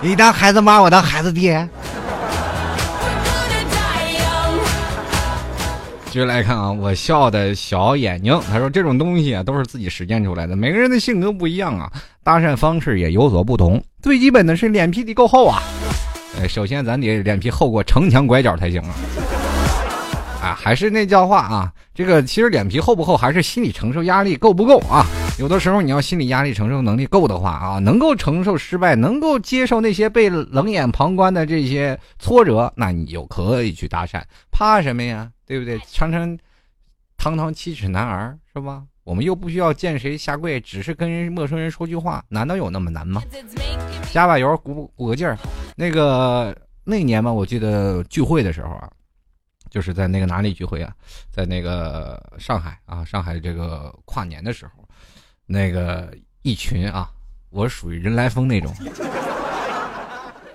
[0.00, 1.68] 你当孩子妈，我当孩子爹。
[6.10, 11.92] 继续来看啊，我笑的小眼睛，他说这种东西啊都是自己实践出来的，每个人的性格不一样啊，
[12.24, 13.82] 搭讪方式也有所不同。
[14.02, 15.62] 最基本的是脸皮得够厚啊，
[16.40, 18.94] 呃，首先咱得脸皮厚过城墙拐角才行啊。
[20.42, 25.04] 啊，还是那叫话啊，这个其实脸皮厚不厚，还是心理承受压力够不够啊？
[25.38, 34.20] 有的时候你要心理压力承受能力够的话啊，能够承受失败，能够接受那些被冷眼旁观的这些挫折，那你就可以去搭讪，
[34.50, 35.30] 怕什么呀？
[35.46, 35.78] 对不对？
[35.86, 36.36] 常常
[37.16, 38.82] 堂堂七尺男儿是吧？
[39.04, 43.22] 我们又不需要见谁下跪，只是跟陌生人说句话，难道有那么难吗？
[44.10, 45.38] 加把油，鼓鼓个劲儿。
[45.76, 48.90] 那个那年嘛，我记得聚会的时候啊。
[49.70, 50.90] 就是在那个哪里聚会啊，
[51.30, 54.77] 在那个上海啊，上海这个跨年的时候，
[55.50, 57.10] 那个一群啊，
[57.48, 58.70] 我属于人来疯那种。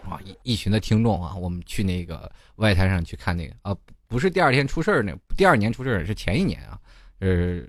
[0.08, 3.76] 啊，一一群的听众啊，我们去那个外滩上去看那个啊，
[4.08, 6.80] 不是第二天出事儿那，第二年出事儿是前一年啊，
[7.20, 7.60] 呃，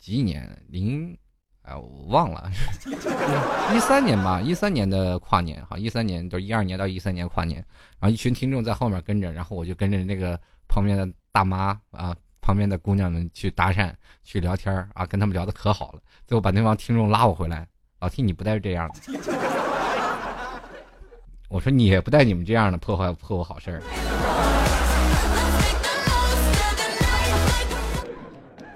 [0.00, 0.46] 几几年？
[0.68, 1.16] 零，
[1.62, 2.50] 哎，我忘了，
[3.72, 7.64] 一三年吧，一三年的跨年哈，一三年都一二年到一三年跨年，
[8.00, 10.38] 然后一群听众在后面跟着，然后我就跟着那个。
[10.68, 13.90] 旁边的大妈啊，旁边的姑娘们去搭讪、
[14.22, 16.00] 去聊天啊，跟他们聊的可好了。
[16.26, 17.66] 最后把那帮听众拉我回来，
[18.00, 18.94] 老替你不带这样的。
[21.48, 23.80] 我说你也不带你们这样的破坏破坏好事儿。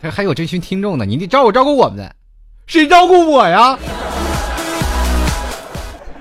[0.00, 2.08] 还还有这群听众呢，你得照顾照顾我们，
[2.66, 3.76] 谁照顾我呀？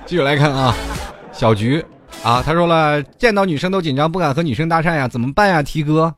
[0.04, 0.74] 继续来看啊，
[1.32, 1.84] 小菊。
[2.24, 6.12] 啊，他说了，见到女生都紧张，不敢和女生搭讪呀，怎么办呀？T 哥，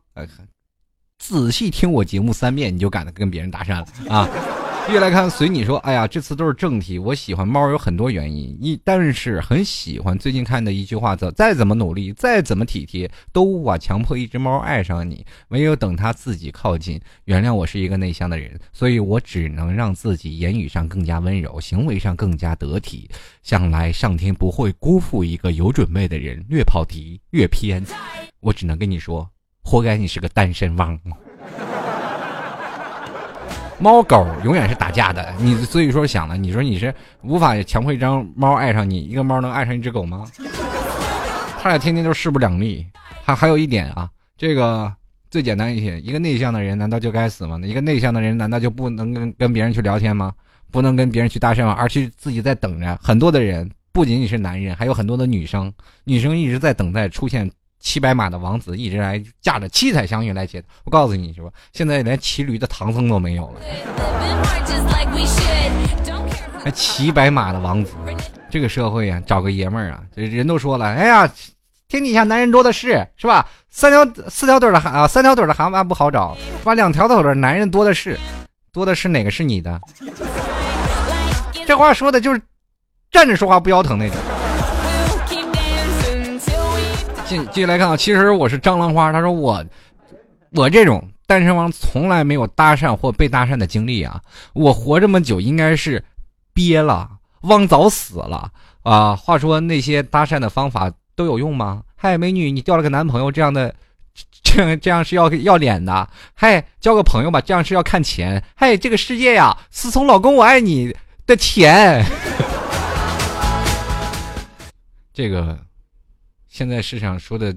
[1.18, 4.28] 仔细听我节目三遍，你就敢跟别人搭讪了啊？
[4.90, 5.76] 越来看，随你说。
[5.80, 6.98] 哎呀，这次都是正题。
[6.98, 15.26] 我喜欢猫有很多原因，一但是很喜欢最近看的一句话：再再怎么努力，再怎么体贴，都无法强迫一只猫爱上你。
[15.48, 16.98] 唯有等它自己靠近。
[17.26, 23.10] 原谅我是一个内向的人，所以我只能让自己言语上更加温柔，行为上更加得体。
[23.42, 26.42] 想来上天不会辜负一个有准备的人。
[26.48, 27.84] 越跑题越偏，
[28.40, 29.28] 我只能跟你说，
[29.68, 30.98] 活该你是个单身汪。
[33.78, 36.92] 猫狗永远是打架的，你所以说想了，你说你是
[37.22, 40.24] 无法强迫一张猫爱上你，一个猫能爱上一只狗吗？
[41.60, 42.86] 他俩天天都势不两立。
[43.22, 44.08] 还还有一点啊，
[44.38, 44.90] 这个
[45.30, 47.60] 最简单一些，一个内向的人难道就该死吗？
[47.62, 50.32] 一个内向的人难道就不能跟跟别人去聊天吗？
[50.70, 51.76] 不能跟别人去搭讪吗？
[51.78, 52.98] 而去自己在等着。
[53.02, 55.70] 很多的人不仅仅是男人，还有很多的女生，
[56.04, 57.50] 女生一直在等待出现。
[57.88, 61.48] 骑白马的王子一直来驾着七彩祥云来接我告诉你是吧？
[61.72, 63.54] 现在连骑驴的唐僧都没有了。
[66.62, 67.94] 还骑白马的王子，
[68.50, 71.26] 这个社会啊，找个爷们儿啊，这人都说了，哎呀，
[71.88, 73.48] 天底下男人多的是，是吧？
[73.70, 76.74] 三条四条腿的蛤啊，三条腿的蛤蟆不好找，是吧？
[76.74, 78.20] 两条腿的男人多的是，
[78.70, 79.80] 多的是哪个是你的？
[81.66, 82.42] 这话说的就是
[83.10, 84.18] 站着说话不腰疼那种。
[87.28, 89.12] 继继续来看啊，其实我是蟑螂花。
[89.12, 89.62] 他说我，
[90.52, 94.18] 我这种单身汪从来没有搭讪或被搭讪的经历啊。
[94.54, 96.02] 我活这么久，应该是
[96.54, 97.06] 憋了，
[97.42, 98.50] 汪早死了
[98.82, 99.14] 啊。
[99.14, 101.82] 话说那些搭讪的方法都有用吗？
[101.96, 103.74] 嗨，美女，你掉了个男朋友，这样的，
[104.42, 106.08] 这样这样是要要脸的。
[106.32, 108.42] 嗨，交个朋友吧，这样是要看钱。
[108.56, 112.02] 嗨，这个世界呀，是从老公我爱你的钱。
[115.12, 115.58] 这个。
[116.58, 117.54] 现在世上说的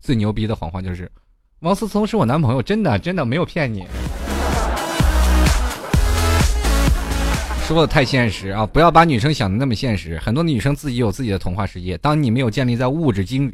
[0.00, 1.10] 最牛逼的谎话就是，
[1.58, 3.84] 王思聪是我男朋友，真的真的没有骗你。
[7.66, 8.64] 说的太现实啊！
[8.64, 11.98] 不要把女生想的那么现实，很多女生自己有自己的童话世界。
[11.98, 13.52] 当你没有建立在物质经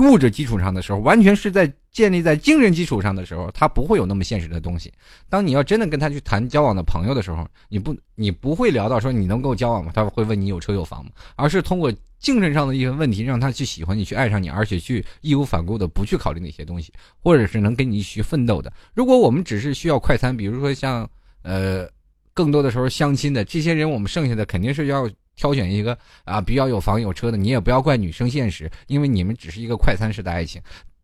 [0.00, 4.92] 物质基础上的时候，完全是在建立在精神基础上的时候，他不会有那么现实的东西。
[5.28, 9.92] 当你要真的跟他去谈交往的朋友的时候，你不你不会聊到说你能跟我交往吗？
[9.94, 11.10] 他会问你有车有房吗？
[11.36, 16.92] 而是通过精神上的一些问题，让他去喜欢你，去爱上你，而且去义无反顾的不去考虑那些东西，
[17.22, 18.72] 或者是能跟你一起奋斗的。
[18.94, 21.08] 如果我们只是需要快餐，比如说像
[21.42, 21.88] 呃
[22.32, 25.08] 更多的时候相亲的这些人，我们剩下的肯定是要。
[25.40, 30.60] 挑选一个啊比较有房有车的，你也不要怪女生现实，因为你们只是一个快餐式的爱情，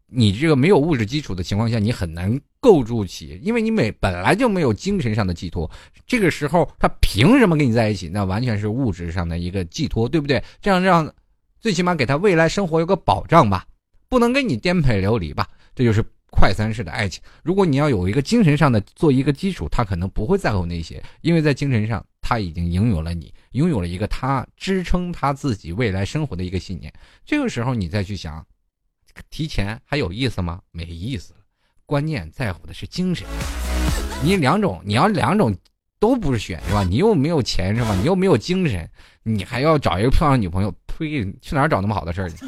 [0.08, 5.70] 你这个没有物质基础的情况下，你很难构筑起，因为你每本来就没有精神上的寄托，
[6.06, 8.10] 这个时候他凭什么跟你在一起？
[8.10, 10.44] 那完全是物质上的一个寄托，对不对？
[10.60, 11.10] 这样让
[11.58, 13.64] 最起码给他未来生活有个保障吧，
[14.06, 16.04] 不能跟你颠沛流离吧，这就是。
[16.28, 26.92] 快餐式的爱情，如果你要有一个精神上的做一个基础，他可能不会在乎那些，因为在精神上他已经拥有了你，拥有了一个他支撑他自己未来生活的一个信念。
[27.24, 28.44] 这个时候你再去想，
[29.30, 30.60] 提钱还有意思吗？
[30.72, 31.38] 没意思了。
[31.84, 33.24] 关键在乎的是精神。
[34.24, 35.56] 你两种，你要两种
[36.00, 36.82] 都不是选是吧？
[36.82, 37.94] 你又没有钱是吧？
[37.94, 38.90] 你又没有精神，
[39.22, 40.74] 你还要找一个漂亮女朋友？
[40.88, 41.24] 呸！
[41.40, 42.38] 去哪儿找那么好的事儿去？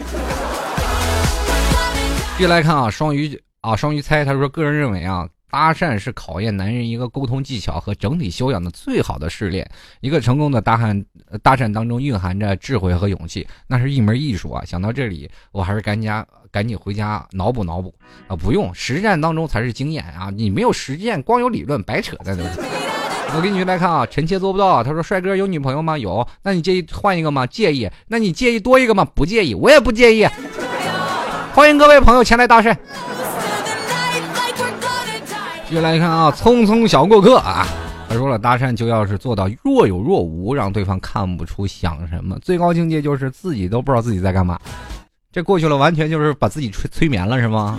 [2.37, 3.41] 继续来看啊，双鱼。
[3.61, 9.69] 啊，双鱼猜他说，个人认为啊，搭讪是考验男人一个沟通技巧和整体修养的最好的试炼。
[10.01, 11.05] 一个成功的搭讪，
[11.43, 14.63] 搭讪当中蕴含着智慧和勇气，那是一门艺术啊。
[14.65, 16.11] 想到这里，我还是赶紧
[16.51, 17.95] 赶紧回家脑补脑补
[18.27, 22.61] 啊，不用实战当中才是经验啊，你没有实践，光有理论白扯的都是。
[23.35, 24.83] 我给你来看啊，臣妾做不到啊。
[24.83, 25.99] 他说，帅哥有女朋友吗？
[25.99, 26.27] 有。
[26.43, 27.47] 那你介意换一个吗？
[27.47, 27.87] 介意。
[28.07, 29.05] 那你介意多一个吗？
[29.15, 30.27] 不介意，我也不介意。
[31.55, 32.75] 欢迎各位朋友前来搭讪。
[35.69, 37.67] 接下来看啊，匆匆小过客啊，
[38.09, 44.59] 他说了，搭讪就要是做到若有若无，让对方看不出想什么，最高境界就是自己都不知道自己在干嘛。
[45.31, 47.79] 这过去了，完全就是把自己催催眠了，是吗？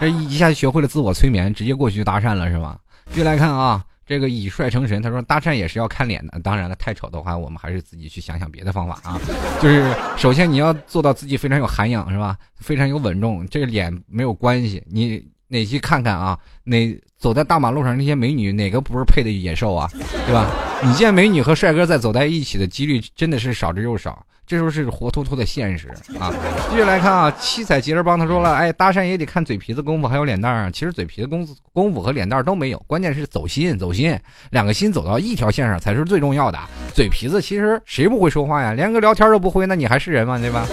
[0.00, 2.76] 这一下学会了自我催眠，直接过去搭讪了，是吧？
[3.12, 9.20] 接下来看啊，这个以帅成神，他说搭讪也是要看脸的，当然了，太丑的话，我们还是自己去想想别的方法啊。
[9.62, 12.36] 就是首先你要做到自己非常有涵养，是吧？
[12.56, 15.24] 非常有稳重，这个脸没有关系，你。
[15.48, 16.38] 哪去看看啊？
[16.64, 19.88] 哪走在大马路上那些美女，哪个不是配的野兽啊？
[20.26, 20.46] 对吧？
[20.82, 25.88] 你见美女和帅哥在走在一起的几率真的是少之又少，这时候是活脱脱的现实
[26.20, 26.30] 啊！
[26.68, 30.70] 继续来看啊，七彩吉儿帮他说了，哎，搭讪也得看嘴皮子功夫，还有脸蛋儿啊。
[30.70, 34.18] 其实嘴皮子功夫功夫和脸蛋儿都没有，关键是走心，走心，
[34.50, 36.58] 两个心走到一条线上才是最重要的。
[36.92, 38.74] 嘴皮子其实谁不会说话呀？
[38.74, 40.38] 连个聊天都不会，那你还是人吗？
[40.38, 40.66] 对吧？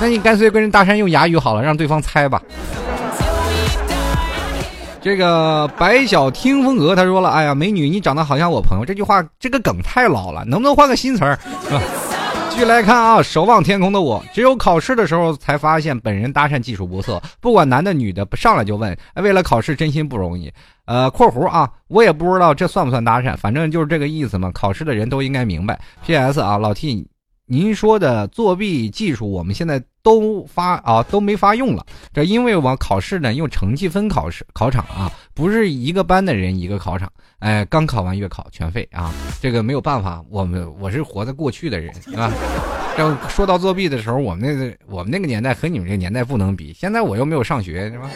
[0.00, 2.40] 那你干脆跟人搭讪用哑语好了，让对方猜吧。
[5.00, 11.38] 这个白小听风格他说了：“哎呀，美女，你长得好像我朋友。”这句话这个梗太老了，能不能换个新词儿？
[12.50, 18.94] 继续来看啊，守望天空的我，只有考试的时候才发现本人搭讪技术不错，不管男的女的，上来就问。
[19.14, 20.52] 为了考试，真心不容易。
[20.84, 24.50] 呃，括弧啊，我也不知道这算不算搭讪，反正就是这个意思嘛。
[24.52, 25.78] 考试的人都应该明白。
[26.04, 26.40] P.S.
[26.40, 27.06] 啊，老 T，
[27.52, 31.84] 您说的作弊技术，我们现在都发啊都没法用了。
[32.14, 37.10] 这因为我考试呢用成绩分考试考场啊，不是一个班的人一个考场。
[37.40, 39.12] 哎，刚考完月考全废啊！
[39.42, 42.30] 这个没有办法，我们我是活在过去的人 啊。
[42.96, 46.72] 要说到作弊的时候，我们那个我们那个年代和你们这个年代不能比。
[46.72, 48.08] 现在我又没有上学，是吧？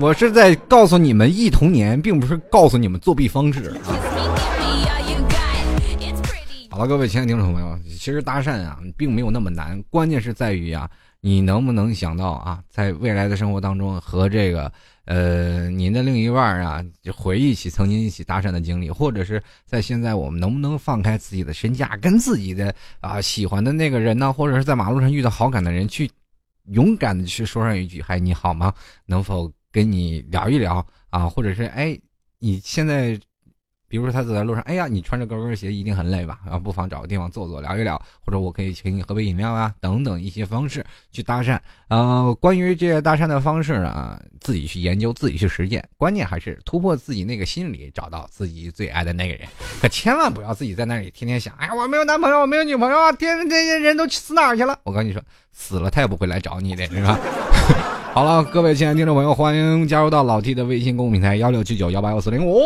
[0.00, 3.94] 我是在告诉你们忆童年，并不是告诉你们作弊方式啊。
[6.70, 10.88] 好了，各位亲爱的听众朋友，其实搭讪啊，并没有那么难，关键是在于啊，
[11.20, 14.72] 你能不能想到啊，在未来的生活当中和这个
[15.04, 16.80] 呃您的另一半啊，
[17.12, 26.08] 回忆起曾经一起搭讪的经历，或者是在现在我们能不能放开自己的身价，跟自己的啊喜欢的那个人呢，或者是在马路上遇到好感的人，去
[26.66, 28.72] 勇敢的去说上一句“嗨，你好吗？
[29.06, 31.96] 能否？”跟你聊一聊啊，或者是哎，
[32.40, 33.16] 你现在，
[33.90, 36.38] 比如说他走在路上，哎呀，你穿着高跟鞋一定很累吧？
[36.48, 41.58] 啊，不妨找个地方坐坐，聊一聊，或者我可以请你喝杯饮料啊，等等一些方式去搭讪。
[41.88, 49.48] 呃，关于这些搭讪的方式啊，自己去研究，自己去实践，关键还是突破自己那个心理，找到自己最爱的那个人。
[49.82, 54.78] 可千万不要自己在那里天天想，哎呀，我没有男朋友，我没有女朋友啊，天，这些人都死哪儿去了？
[54.84, 55.20] 我跟你说，
[55.52, 57.18] 死了他也不会来找你的，是吧？
[58.14, 62.62] 好了，各位亲爱的听众朋友，欢迎加入到老 T 的微信公众平台幺六七九幺八幺四零五，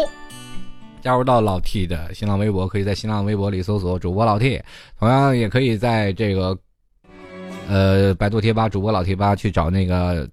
[1.04, 4.58] 加入到老 T 的新浪微博，可以在新浪微博里搜索主播老 T，
[4.98, 6.58] 同样也可以在这个
[7.68, 10.26] 呃百度贴吧主播老贴吧去找那个。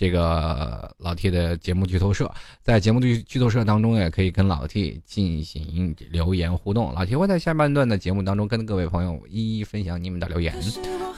[0.00, 2.30] 这个老 T 的节目剧透社，
[2.62, 6.94] 在节目剧剧透社当中，也可以跟老 T 进行留言互动。
[6.94, 10.54] 老 T 会在下半段的节目当中跟各位朋友一一分享你们的留言。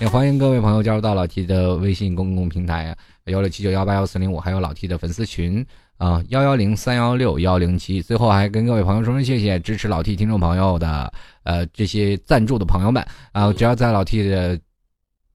[0.01, 2.97] 也欢迎各位朋友加入到老 T 的微信公共平台
[3.27, 5.63] 幺六七九幺八幺四零五，还有老 T 的粉丝群
[6.01, 8.03] 啊幺幺零三幺六幺零七。
[8.03, 11.13] 最后还跟各位朋友说声谢谢支持老 T 听众朋友的
[11.45, 14.59] 呃这些赞助的朋友们啊，只要在老 T 的。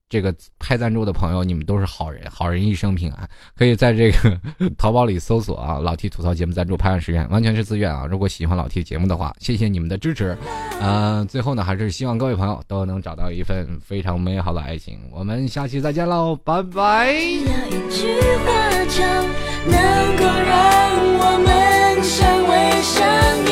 [0.07, 3.27] 这个拍赞助的朋友，你们都是好人，好人一生平安。
[3.57, 4.39] 可以在这个
[4.77, 8.05] 淘宝里搜索啊，老 T 吐槽节目赞助拍案实验，完全是自愿啊。
[8.05, 10.37] 如果喜欢老 T 节目的话，谢谢你们的支持。
[10.79, 14.99] 嗯，最后呢，还是希望各位朋友都能找到一份非常美好的爱情。
[15.11, 17.11] 我们下期再见喽，拜拜。
[17.11, 18.07] 那一句
[18.45, 18.85] 话
[19.65, 20.55] 能够让
[21.19, 22.53] 我们相偎
[22.83, 22.95] 相
[23.47, 23.49] 依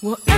[0.00, 0.32] 我爱